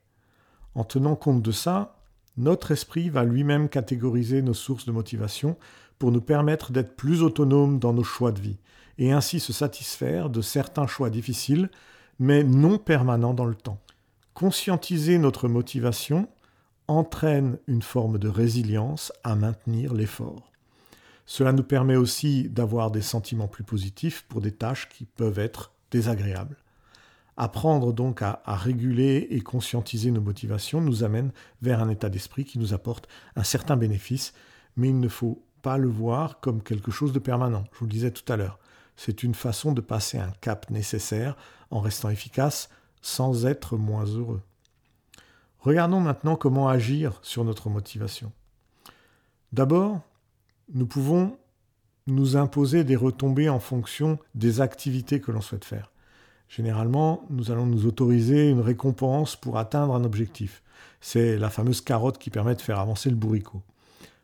En 0.73 0.83
tenant 0.83 1.15
compte 1.15 1.41
de 1.41 1.51
ça, 1.51 1.99
notre 2.35 2.71
esprit 2.71 3.09
va 3.09 3.23
lui-même 3.23 3.69
catégoriser 3.69 4.41
nos 4.41 4.53
sources 4.53 4.85
de 4.85 4.91
motivation 4.91 5.55
pour 5.99 6.11
nous 6.11 6.21
permettre 6.21 6.71
d'être 6.71 6.95
plus 6.95 7.21
autonomes 7.21 7.77
dans 7.77 7.93
nos 7.93 8.03
choix 8.03 8.31
de 8.31 8.39
vie, 8.39 8.57
et 8.97 9.11
ainsi 9.11 9.39
se 9.39 9.53
satisfaire 9.53 10.29
de 10.29 10.41
certains 10.41 10.87
choix 10.87 11.09
difficiles, 11.09 11.69
mais 12.17 12.43
non 12.43 12.77
permanents 12.77 13.33
dans 13.33 13.45
le 13.45 13.55
temps. 13.55 13.79
Conscientiser 14.33 15.17
notre 15.17 15.47
motivation 15.47 16.27
entraîne 16.87 17.59
une 17.67 17.81
forme 17.81 18.17
de 18.17 18.29
résilience 18.29 19.13
à 19.23 19.35
maintenir 19.35 19.93
l'effort. 19.93 20.48
Cela 21.31 21.51
nous 21.51 21.61
permet 21.61 21.95
aussi 21.95 22.49
d'avoir 22.49 22.89
des 22.89 23.03
sentiments 23.03 23.47
plus 23.47 23.63
positifs 23.63 24.25
pour 24.29 24.41
des 24.41 24.51
tâches 24.51 24.89
qui 24.89 25.05
peuvent 25.05 25.37
être 25.37 25.71
désagréables. 25.91 26.57
Apprendre 27.37 27.93
donc 27.93 28.23
à, 28.23 28.41
réguler 28.47 29.27
et 29.29 29.41
conscientiser 29.41 30.09
nos 30.09 30.21
motivations 30.21 30.81
nous 30.81 31.03
amène 31.03 31.31
vers 31.61 31.83
un 31.83 31.89
état 31.89 32.09
d'esprit 32.09 32.45
qui 32.45 32.57
nous 32.57 32.73
apporte 32.73 33.07
un 33.35 33.43
certain 33.43 33.77
bénéfice, 33.77 34.33
mais 34.75 34.89
il 34.89 34.99
ne 34.99 35.07
faut 35.07 35.45
pas 35.61 35.77
le 35.77 35.87
voir 35.87 36.39
comme 36.39 36.63
quelque 36.63 36.89
chose 36.89 37.13
de 37.13 37.19
permanent. 37.19 37.65
Je 37.73 37.77
vous 37.77 37.85
le 37.85 37.91
disais 37.91 38.09
tout 38.09 38.33
à 38.33 38.35
l'heure, 38.35 38.57
c'est 38.95 39.21
une 39.21 39.35
façon 39.35 39.71
de 39.71 39.81
passer 39.81 40.17
un 40.17 40.31
cap 40.41 40.71
nécessaire 40.71 41.37
en 41.69 41.79
restant 41.79 42.09
efficace 42.09 42.69
sans 43.03 43.45
être 43.45 43.77
moins 43.77 44.05
heureux. 44.05 44.41
Regardons 45.59 45.99
maintenant 45.99 46.35
comment 46.35 46.69
agir 46.69 47.19
sur 47.21 47.45
notre 47.45 47.69
motivation. 47.69 48.31
D'abord, 49.53 50.01
nous 50.73 50.85
pouvons 50.85 51.37
nous 52.07 52.37
imposer 52.37 52.83
des 52.83 52.95
retombées 52.95 53.49
en 53.49 53.59
fonction 53.59 54.19
des 54.35 54.61
activités 54.61 55.19
que 55.19 55.31
l'on 55.31 55.41
souhaite 55.41 55.65
faire. 55.65 55.91
Généralement, 56.47 57.25
nous 57.29 57.51
allons 57.51 57.67
nous 57.67 57.85
autoriser 57.85 58.49
une 58.49 58.61
récompense 58.61 59.35
pour 59.35 59.57
atteindre 59.57 59.93
un 59.93 60.03
objectif. 60.03 60.63
C'est 60.99 61.37
la 61.37 61.49
fameuse 61.49 61.81
carotte 61.81 62.17
qui 62.17 62.31
permet 62.31 62.55
de 62.55 62.61
faire 62.61 62.79
avancer 62.79 63.09
le 63.09 63.15
bourricot. 63.15 63.61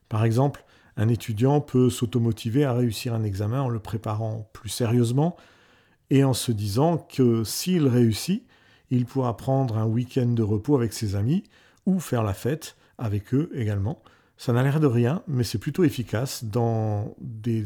Par 0.10 0.26
exemple, 0.26 0.66
un 0.98 1.08
étudiant 1.08 1.62
peut 1.62 1.90
s'automotiver 1.90 2.64
à 2.64 2.74
réussir 2.74 3.14
un 3.14 3.24
examen 3.24 3.62
en 3.62 3.70
le 3.70 3.80
préparant 3.80 4.50
plus 4.54 4.70
sérieusement 4.70 5.36
et 6.10 6.24
en 6.24 6.34
se 6.34 6.52
disant 6.52 6.98
que 6.98 7.44
s'il 7.44 7.88
réussit, 7.88 8.46
il 8.90 9.06
pourra 9.06 9.38
prendre 9.38 9.78
un 9.78 9.86
week-end 9.86 10.28
de 10.28 10.44
repos 10.44 10.76
avec 10.76 10.94
ses 10.94 11.16
amis 11.16 11.44
ou 11.86 12.00
faire 12.00 12.24
la 12.24 12.34
fête 12.34 12.76
avec 12.98 13.34
eux 13.34 13.50
également. 13.54 14.02
Ça 14.38 14.54
n'a 14.54 14.64
l'air 14.64 14.80
de 14.80 14.88
rien, 14.88 15.24
mais 15.28 15.44
c'est 15.44 15.58
plutôt 15.58 15.84
efficace 15.84 16.44
dans 16.44 17.16
des 17.20 17.64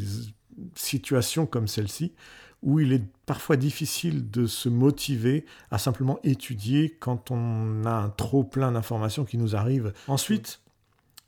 situations 0.75 1.45
comme 1.45 1.67
celle-ci 1.67 2.13
où 2.61 2.79
il 2.79 2.91
est 2.91 3.03
parfois 3.25 3.55
difficile 3.55 4.29
de 4.29 4.45
se 4.45 4.67
motiver 4.69 5.45
à 5.71 5.77
simplement 5.77 6.19
étudier 6.23 6.97
quand 6.99 7.31
on 7.31 7.85
a 7.85 7.91
un 7.91 8.09
trop 8.09 8.43
plein 8.43 8.71
d'informations 8.71 9.23
qui 9.23 9.37
nous 9.37 9.55
arrivent. 9.55 9.93
Ensuite, 10.07 10.59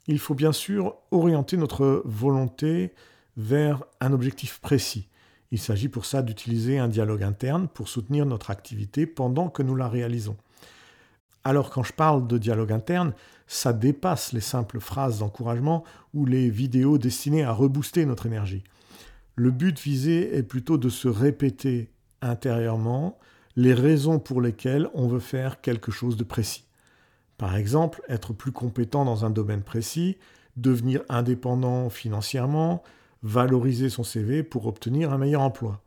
il 0.06 0.18
faut 0.18 0.34
bien 0.34 0.52
sûr 0.52 0.96
orienter 1.10 1.56
notre 1.56 2.02
volonté 2.04 2.92
vers 3.36 3.82
un 4.00 4.12
objectif 4.12 4.58
précis. 4.60 5.08
Il 5.52 5.58
s'agit 5.58 5.88
pour 5.88 6.04
ça 6.04 6.22
d'utiliser 6.22 6.78
un 6.78 6.88
dialogue 6.88 7.22
interne 7.22 7.68
pour 7.68 7.88
soutenir 7.88 8.26
notre 8.26 8.50
activité 8.50 9.06
pendant 9.06 9.48
que 9.48 9.62
nous 9.62 9.76
la 9.76 9.88
réalisons. 9.88 10.36
Alors 11.44 11.70
quand 11.70 11.82
je 11.82 11.92
parle 11.92 12.26
de 12.26 12.38
dialogue 12.38 12.72
interne, 12.72 13.14
ça 13.52 13.74
dépasse 13.74 14.32
les 14.32 14.40
simples 14.40 14.80
phrases 14.80 15.18
d'encouragement 15.18 15.84
ou 16.14 16.24
les 16.24 16.48
vidéos 16.48 16.96
destinées 16.96 17.44
à 17.44 17.52
rebooster 17.52 18.06
notre 18.06 18.24
énergie. 18.24 18.64
Le 19.34 19.50
but 19.50 19.78
visé 19.78 20.34
est 20.34 20.42
plutôt 20.42 20.78
de 20.78 20.88
se 20.88 21.06
répéter 21.06 21.90
intérieurement 22.22 23.18
les 23.56 23.74
raisons 23.74 24.18
pour 24.18 24.40
lesquelles 24.40 24.88
on 24.94 25.06
veut 25.06 25.20
faire 25.20 25.60
quelque 25.60 25.92
chose 25.92 26.16
de 26.16 26.24
précis. 26.24 26.64
Par 27.36 27.54
exemple, 27.54 28.00
être 28.08 28.32
plus 28.32 28.52
compétent 28.52 29.04
dans 29.04 29.26
un 29.26 29.30
domaine 29.30 29.62
précis, 29.62 30.16
devenir 30.56 31.02
indépendant 31.10 31.90
financièrement, 31.90 32.82
valoriser 33.22 33.90
son 33.90 34.02
CV 34.02 34.42
pour 34.42 34.66
obtenir 34.66 35.12
un 35.12 35.18
meilleur 35.18 35.42
emploi. 35.42 35.82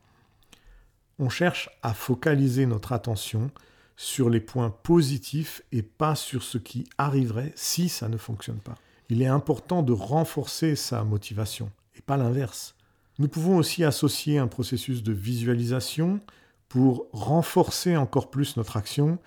On 1.17 1.29
cherche 1.29 1.71
à 1.81 1.95
focaliser 1.95 2.67
notre 2.67 2.93
attention 2.93 3.49
sur 3.97 4.29
les 4.29 4.39
points 4.39 4.69
positifs 4.69 5.61
et 5.71 5.81
pas 5.81 6.15
sur 6.15 6.43
ce 6.43 6.57
qui 6.57 6.87
arriverait 6.97 7.53
si 7.55 7.89
ça 7.89 8.09
ne 8.09 8.17
fonctionne 8.17 8.59
pas. 8.59 8.75
Il 9.09 9.21
est 9.21 9.27
important 9.27 9.83
de 9.83 9.93
renforcer 9.93 10.75
sa 10.75 11.03
motivation 11.03 11.71
et 11.95 12.01
pas 12.01 12.17
l'inverse. 12.17 12.75
Nous 13.19 13.27
pouvons 13.27 13.57
aussi 13.57 13.83
associer 13.83 14.37
un 14.39 14.47
processus 14.47 15.03
de 15.03 15.13
visualisation 15.13 16.19
pour 16.67 17.07
renforcer 17.13 17.95
encore 17.95 18.29
plus 18.29 18.57
notre 18.57 18.75
action, 18.75 19.19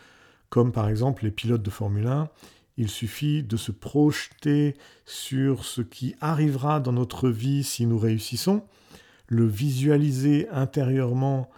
comme 0.51 0.73
par 0.73 0.89
exemple 0.89 1.25
les 1.25 1.31
pilotes 1.31 1.63
de 1.63 1.71
Formule 1.71 2.07
1. 2.07 2.29
Il 2.77 2.91
suffit 2.91 3.43
de 3.43 3.57
se 3.57 3.73
projeter 3.73 4.77
sur 5.07 5.65
ce 5.65 5.81
qui 5.81 6.15
arrivera 6.21 6.81
dans 6.81 6.93
notre 6.93 7.31
vie 7.31 7.65
si 7.65 7.87
nous 7.87 7.99
réussissons, 7.99 8.63
le 9.27 9.47
visualiser 9.47 10.49
intérieurement 10.51 11.51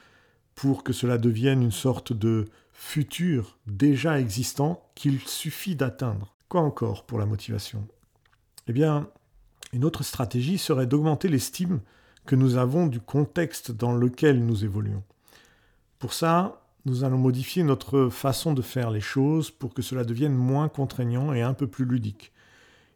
pour 0.55 0.85
que 0.85 0.93
cela 0.93 1.19
devienne 1.19 1.63
une 1.63 1.71
sorte 1.71 2.13
de 2.13 2.49
futur 2.81 3.59
déjà 3.67 4.19
existant 4.19 4.83
qu'il 4.95 5.21
suffit 5.21 5.77
d'atteindre. 5.77 6.35
Quoi 6.49 6.63
encore 6.63 7.05
pour 7.05 7.19
la 7.19 7.27
motivation? 7.27 7.87
Eh 8.67 8.73
bien, 8.73 9.09
une 9.75 9.85
autre 9.85 10.03
stratégie 10.03 10.57
serait 10.57 10.87
d'augmenter 10.87 11.29
l'estime 11.29 11.81
que 12.25 12.35
nous 12.35 12.57
avons 12.57 12.87
du 12.87 12.99
contexte 12.99 13.71
dans 13.71 13.95
lequel 13.95 14.45
nous 14.45 14.65
évoluons. 14.65 15.05
Pour 15.99 16.15
ça, 16.15 16.63
nous 16.87 17.05
allons 17.05 17.19
modifier 17.19 17.63
notre 17.65 18.09
façon 18.09 18.55
de 18.55 18.63
faire 18.63 18.91
les 18.91 19.03
choses 19.03 19.51
pour 19.51 19.75
que 19.75 19.83
cela 19.83 20.03
devienne 20.03 20.35
moins 20.35 20.71
contraignant 20.71 21.35
et 21.35 21.43
un 21.43 21.55
peu 21.55 21.67
plus 21.67 21.85
ludique. 21.85 22.33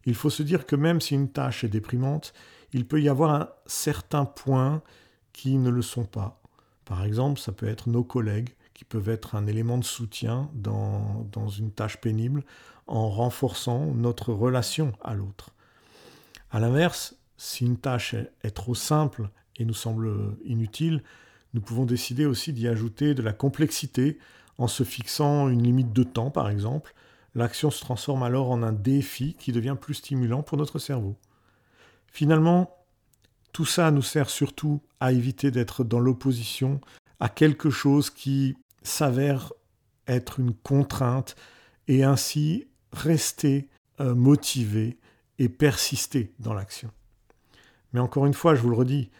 Il 0.06 0.14
faut 0.14 0.30
se 0.30 0.42
dire 0.42 0.64
que 0.64 0.76
même 0.76 1.02
si 1.02 1.14
une 1.14 1.28
tâche 1.28 1.62
est 1.62 1.68
déprimante, 1.68 2.32
il 2.72 2.86
peut 2.86 3.02
y 3.02 3.08
avoir 3.10 3.34
un 3.34 3.48
certain 3.66 4.24
point 4.24 4.82
qui 5.34 5.58
ne 5.58 5.70
le 5.70 5.82
sont 5.82 6.06
pas. 6.06 6.40
Par 6.86 7.04
exemple, 7.04 7.38
ça 7.38 7.52
peut 7.52 7.68
être 7.68 7.90
nos 7.90 8.02
collègues 8.02 8.54
qui 8.84 8.88
peuvent 8.88 9.08
être 9.08 9.34
un 9.34 9.46
élément 9.46 9.78
de 9.78 9.84
soutien 9.84 10.50
dans, 10.52 11.26
dans 11.32 11.48
une 11.48 11.70
tâche 11.70 11.96
pénible 12.00 12.44
en 12.86 13.08
renforçant 13.08 13.86
notre 13.94 14.34
relation 14.34 14.92
à 15.02 15.14
l'autre. 15.14 15.54
A 16.50 16.60
l'inverse, 16.60 17.16
si 17.38 17.64
une 17.64 17.78
tâche 17.78 18.14
est, 18.42 18.50
trop 18.50 18.74
simple 18.74 19.30
et 19.56 19.64
nous 19.64 19.74
semble 19.74 20.36
inutile, 20.44 21.02
nous 21.54 21.62
pouvons 21.62 21.86
décider 21.86 22.26
aussi 22.26 22.52
d'y 22.52 22.68
ajouter 22.68 23.14
de 23.14 23.22
la 23.22 23.32
complexité 23.32 24.18
en 24.58 24.68
se 24.68 24.84
fixant 24.84 25.48
une 25.48 25.62
limite 25.62 25.92
de 25.92 26.02
temps, 26.02 26.30
par 26.30 26.50
exemple. 26.50 26.94
L'action 27.34 27.70
se 27.70 27.80
transforme 27.80 28.22
alors 28.22 28.50
en 28.50 28.62
un 28.62 28.72
défi 28.72 29.34
qui 29.38 29.50
devient 29.50 29.76
plus 29.80 29.94
stimulant 29.94 30.42
pour 30.42 30.58
notre 30.58 30.78
cerveau. 30.78 31.16
Finalement, 32.06 32.76
tout 33.52 33.64
ça 33.64 33.90
nous 33.90 34.02
sert 34.02 34.28
surtout 34.28 34.82
à 35.00 35.12
éviter 35.12 35.50
d'être 35.50 35.84
dans 35.84 36.00
l'opposition 36.00 36.80
à 37.18 37.28
quelque 37.30 37.70
chose 37.70 38.10
qui 38.10 38.56
s'avère 38.84 39.52
être 40.06 40.38
une 40.38 40.54
contrainte 40.54 41.34
et 41.88 42.04
ainsi 42.04 42.68
rester 42.92 43.68
euh, 44.00 44.14
motivé 44.14 44.98
et 45.38 45.48
persister 45.48 46.32
dans 46.38 46.54
l'action. 46.54 46.90
Mais 47.92 48.00
encore 48.00 48.26
une 48.26 48.34
fois, 48.34 48.54
je 48.54 48.62
vous 48.62 48.70
le 48.70 48.76
redis, 48.76 49.10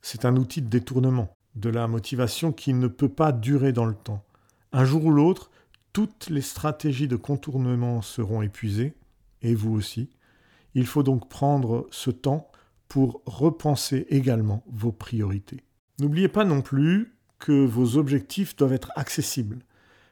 c'est 0.00 0.24
un 0.24 0.36
outil 0.36 0.62
de 0.62 0.68
détournement 0.68 1.34
de 1.54 1.70
la 1.70 1.86
motivation 1.86 2.52
qui 2.52 2.72
ne 2.74 2.88
peut 2.88 3.08
pas 3.08 3.32
durer 3.32 3.72
dans 3.72 3.84
le 3.84 3.94
temps. 3.94 4.24
Un 4.72 4.84
jour 4.84 5.04
ou 5.04 5.10
l'autre, 5.10 5.50
toutes 5.92 6.30
les 6.30 6.40
stratégies 6.40 7.08
de 7.08 7.16
contournement 7.16 8.00
seront 8.00 8.42
épuisées, 8.42 8.94
et 9.42 9.54
vous 9.54 9.74
aussi. 9.74 10.10
Il 10.74 10.86
faut 10.86 11.02
donc 11.02 11.28
prendre 11.28 11.86
ce 11.90 12.10
temps 12.10 12.50
pour 12.88 13.22
repenser 13.26 14.06
également 14.08 14.64
vos 14.66 14.92
priorités. 14.92 15.62
N'oubliez 15.98 16.28
pas 16.28 16.44
non 16.44 16.62
plus 16.62 17.14
que 17.42 17.66
vos 17.66 17.96
objectifs 17.98 18.56
doivent 18.56 18.72
être 18.72 18.92
accessibles. 18.94 19.58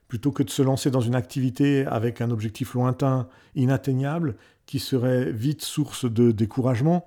Plutôt 0.08 0.32
que 0.32 0.42
de 0.42 0.50
se 0.50 0.62
lancer 0.62 0.90
dans 0.90 1.00
une 1.00 1.14
activité 1.14 1.86
avec 1.86 2.20
un 2.20 2.32
objectif 2.32 2.74
lointain, 2.74 3.28
inatteignable, 3.54 4.36
qui 4.66 4.80
serait 4.80 5.30
vite 5.30 5.62
source 5.62 6.10
de 6.10 6.32
découragement, 6.32 7.06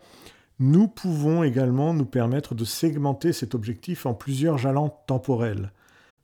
nous 0.59 0.87
pouvons 0.87 1.43
également 1.43 1.93
nous 1.93 2.05
permettre 2.05 2.55
de 2.55 2.63
segmenter 2.63 3.33
cet 3.33 3.53
objectif 3.53 4.05
en 4.05 4.13
plusieurs 4.13 4.57
jalons 4.57 4.93
temporels. 5.07 5.73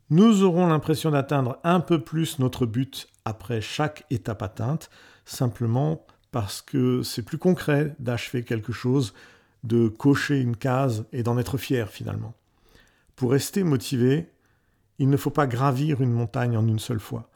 Nous 0.09 0.43
aurons 0.43 0.67
l'impression 0.67 1.11
d'atteindre 1.11 1.59
un 1.65 1.81
peu 1.81 2.01
plus 2.01 2.39
notre 2.39 2.65
but 2.65 3.07
après 3.25 3.59
chaque 3.59 4.05
étape 4.09 4.41
atteinte, 4.41 4.89
simplement 5.25 6.05
parce 6.31 6.61
que 6.61 7.03
c'est 7.03 7.23
plus 7.23 7.37
concret 7.37 7.95
d'achever 7.99 8.43
quelque 8.43 8.71
chose, 8.71 9.13
de 9.65 9.89
cocher 9.89 10.39
une 10.39 10.55
case 10.55 11.05
et 11.11 11.21
d'en 11.21 11.37
être 11.37 11.57
fier 11.57 11.89
finalement. 11.89 12.33
Pour 13.19 13.31
rester 13.31 13.65
motivé, 13.65 14.31
il 14.97 15.09
ne 15.09 15.17
faut 15.17 15.29
pas 15.29 15.45
gravir 15.45 15.99
une 15.99 16.13
montagne 16.13 16.55
en 16.55 16.65
une 16.65 16.79
seule 16.79 17.01
fois, 17.01 17.29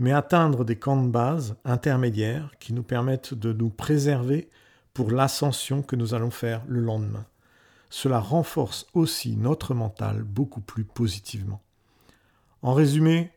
mais 0.00 0.10
atteindre 0.10 0.64
des 0.64 0.74
camps 0.74 1.00
de 1.00 1.08
base 1.08 1.54
intermédiaires 1.64 2.50
qui 2.58 2.72
nous 2.72 2.82
permettent 2.82 3.34
de 3.34 3.52
nous 3.52 3.70
préserver 3.70 4.50
pour 4.94 5.12
l'ascension 5.12 5.80
que 5.80 5.94
nous 5.94 6.12
allons 6.12 6.32
faire 6.32 6.64
le 6.66 6.80
lendemain. 6.80 7.24
Cela 7.88 8.18
renforce 8.18 8.88
aussi 8.94 9.36
notre 9.36 9.74
mental 9.74 10.24
beaucoup 10.24 10.60
plus 10.60 10.82
positivement. 10.82 11.62
En 12.62 12.74
résumé, 12.74 13.30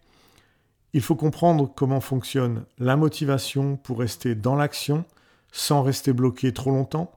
il 0.93 1.01
faut 1.01 1.15
comprendre 1.15 1.71
comment 1.71 2.01
fonctionne 2.01 2.65
la 2.79 2.95
motivation 2.95 3.77
pour 3.77 3.99
rester 3.99 4.33
dans 4.33 4.55
l'action 4.55 5.05
sans 5.51 5.83
rester 5.83 6.13
bloqué 6.13 6.51
trop 6.51 6.71
longtemps. 6.71 7.11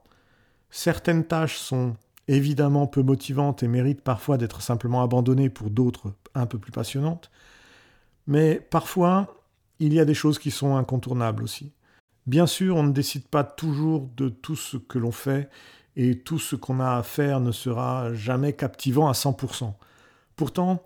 Certaines 0.68 1.24
tâches 1.24 1.56
sont 1.56 1.96
évidemment 2.28 2.86
peu 2.86 3.02
motivantes 3.02 3.62
et 3.62 3.68
méritent 3.68 4.02
parfois 4.02 4.38
d'être 4.38 4.62
simplement 4.62 5.02
abandonnées 5.02 5.50
pour 5.50 5.70
d'autres 5.70 6.14
un 6.34 6.46
peu 6.46 6.58
plus 6.58 6.72
passionnantes. 6.72 7.30
Mais 8.26 8.60
parfois, 8.70 9.42
il 9.80 9.92
y 9.92 10.00
a 10.00 10.04
des 10.04 10.14
choses 10.14 10.38
qui 10.38 10.50
sont 10.50 10.76
incontournables 10.76 11.42
aussi. 11.42 11.72
Bien 12.26 12.46
sûr, 12.46 12.76
on 12.76 12.82
ne 12.82 12.92
décide 12.92 13.28
pas 13.28 13.44
toujours 13.44 14.08
de 14.16 14.28
tout 14.28 14.56
ce 14.56 14.76
que 14.76 14.98
l'on 14.98 15.12
fait 15.12 15.50
et 15.96 16.18
tout 16.18 16.38
ce 16.38 16.56
qu'on 16.56 16.80
a 16.80 16.96
à 16.96 17.02
faire 17.02 17.40
ne 17.40 17.52
sera 17.52 18.14
jamais 18.14 18.54
captivant 18.54 19.08
à 19.08 19.12
100%. 19.12 19.74
Pourtant, 20.36 20.82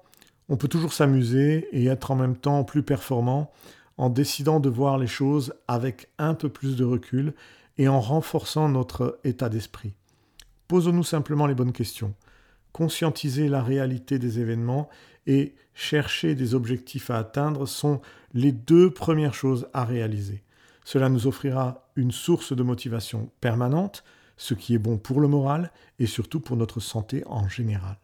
on 0.48 0.56
peut 0.56 0.68
toujours 0.68 0.92
s'amuser 0.92 1.68
et 1.72 1.86
être 1.86 2.10
en 2.10 2.16
même 2.16 2.36
temps 2.36 2.64
plus 2.64 2.82
performant 2.82 3.52
en 3.98 4.10
décidant 4.10 4.60
de 4.60 4.68
voir 4.68 4.98
les 4.98 5.06
choses 5.06 5.54
avec 5.66 6.08
un 6.18 6.34
peu 6.34 6.48
plus 6.48 6.76
de 6.76 6.84
recul 6.84 7.34
et 7.78 7.88
en 7.88 8.00
renforçant 8.00 8.68
notre 8.68 9.18
état 9.24 9.48
d'esprit. 9.48 9.94
Posons-nous 10.68 11.04
simplement 11.04 11.46
les 11.46 11.54
bonnes 11.54 11.72
questions. 11.72 12.14
Conscientiser 12.72 13.48
la 13.48 13.62
réalité 13.62 14.18
des 14.18 14.38
événements 14.38 14.90
et 15.26 15.54
chercher 15.74 16.34
des 16.34 16.54
objectifs 16.54 17.10
à 17.10 17.16
atteindre 17.16 17.66
sont 17.66 18.02
les 18.34 18.52
deux 18.52 18.90
premières 18.90 19.34
choses 19.34 19.66
à 19.72 19.84
réaliser. 19.84 20.42
Cela 20.84 21.08
nous 21.08 21.26
offrira 21.26 21.88
une 21.96 22.12
source 22.12 22.54
de 22.54 22.62
motivation 22.62 23.30
permanente, 23.40 24.04
ce 24.36 24.52
qui 24.54 24.74
est 24.74 24.78
bon 24.78 24.98
pour 24.98 25.20
le 25.20 25.28
moral 25.28 25.72
et 25.98 26.06
surtout 26.06 26.40
pour 26.40 26.56
notre 26.56 26.80
santé 26.80 27.22
en 27.26 27.48
général. 27.48 27.96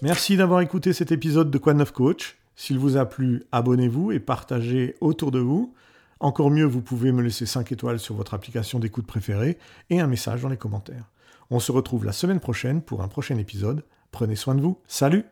Merci 0.00 0.36
d'avoir 0.36 0.62
écouté 0.62 0.92
cet 0.92 1.12
épisode 1.12 1.50
de 1.50 1.58
Quoi 1.58 1.74
Neuf 1.74 1.92
Coach. 1.92 2.38
S'il 2.56 2.78
vous 2.78 2.96
a 2.96 3.04
plu, 3.04 3.44
abonnez-vous 3.52 4.12
et 4.12 4.18
partagez 4.18 4.96
autour 5.00 5.30
de 5.30 5.38
vous. 5.38 5.74
Encore 6.22 6.52
mieux, 6.52 6.64
vous 6.64 6.82
pouvez 6.82 7.10
me 7.10 7.20
laisser 7.20 7.46
5 7.46 7.72
étoiles 7.72 7.98
sur 7.98 8.14
votre 8.14 8.32
application 8.32 8.78
d'écoute 8.78 9.08
préférée 9.08 9.58
et 9.90 9.98
un 9.98 10.06
message 10.06 10.40
dans 10.40 10.48
les 10.48 10.56
commentaires. 10.56 11.10
On 11.50 11.58
se 11.58 11.72
retrouve 11.72 12.04
la 12.04 12.12
semaine 12.12 12.38
prochaine 12.38 12.80
pour 12.80 13.02
un 13.02 13.08
prochain 13.08 13.38
épisode. 13.38 13.82
Prenez 14.12 14.36
soin 14.36 14.54
de 14.54 14.60
vous. 14.60 14.78
Salut 14.86 15.24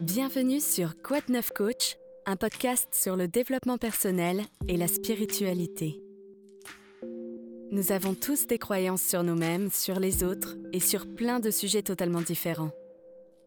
Bienvenue 0.00 0.58
sur 0.58 1.00
Quoi 1.02 1.18
Neuf 1.28 1.50
Coach, 1.54 1.98
un 2.26 2.34
podcast 2.34 2.88
sur 2.90 3.14
le 3.14 3.28
développement 3.28 3.78
personnel 3.78 4.42
et 4.66 4.76
la 4.76 4.88
spiritualité. 4.88 6.02
Nous 7.70 7.92
avons 7.92 8.14
tous 8.14 8.48
des 8.48 8.58
croyances 8.58 9.02
sur 9.02 9.22
nous-mêmes, 9.22 9.70
sur 9.70 10.00
les 10.00 10.24
autres 10.24 10.56
et 10.72 10.80
sur 10.80 11.06
plein 11.14 11.38
de 11.38 11.52
sujets 11.52 11.82
totalement 11.82 12.22
différents. 12.22 12.72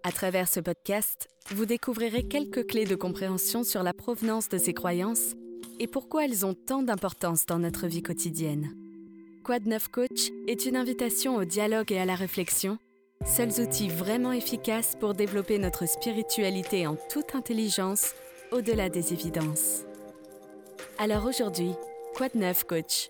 À 0.04 0.14
travers 0.14 0.48
ce 0.48 0.62
podcast, 0.62 1.28
vous 1.54 1.66
découvrirez 1.66 2.24
quelques 2.24 2.66
clés 2.66 2.86
de 2.86 2.96
compréhension 2.96 3.66
sur 3.66 3.84
la 3.84 3.94
provenance 3.94 4.48
de 4.48 4.58
ces 4.58 4.74
croyances 4.74 5.36
et 5.80 5.88
pourquoi 5.88 6.26
elles 6.26 6.46
ont 6.46 6.54
tant 6.54 6.84
d'importance 6.84 7.46
dans 7.46 7.60
notre 7.60 7.88
vie 7.88 8.04
quotidienne? 8.04 8.76
Quad 9.44 9.66
9 9.66 9.88
Coach 9.88 10.30
est 10.48 10.66
une 10.66 10.76
invitation 10.76 11.38
au 11.38 11.46
dialogue 11.46 11.92
et 11.92 12.00
à 12.00 12.06
la 12.06 12.16
réflexion, 12.16 12.78
seuls 13.26 13.62
outils 13.62 13.90
vraiment 13.90 14.32
efficaces 14.32 14.96
pour 15.00 15.14
développer 15.14 15.58
notre 15.58 15.88
spiritualité 15.88 16.86
en 16.86 16.98
toute 17.10 17.34
intelligence 17.34 18.14
au-delà 18.52 18.90
des 18.90 19.14
évidences. 19.14 19.86
Alors 20.98 21.26
aujourd'hui, 21.26 21.72
Quad 22.16 22.36
9 22.36 22.66
Coach 22.66 23.10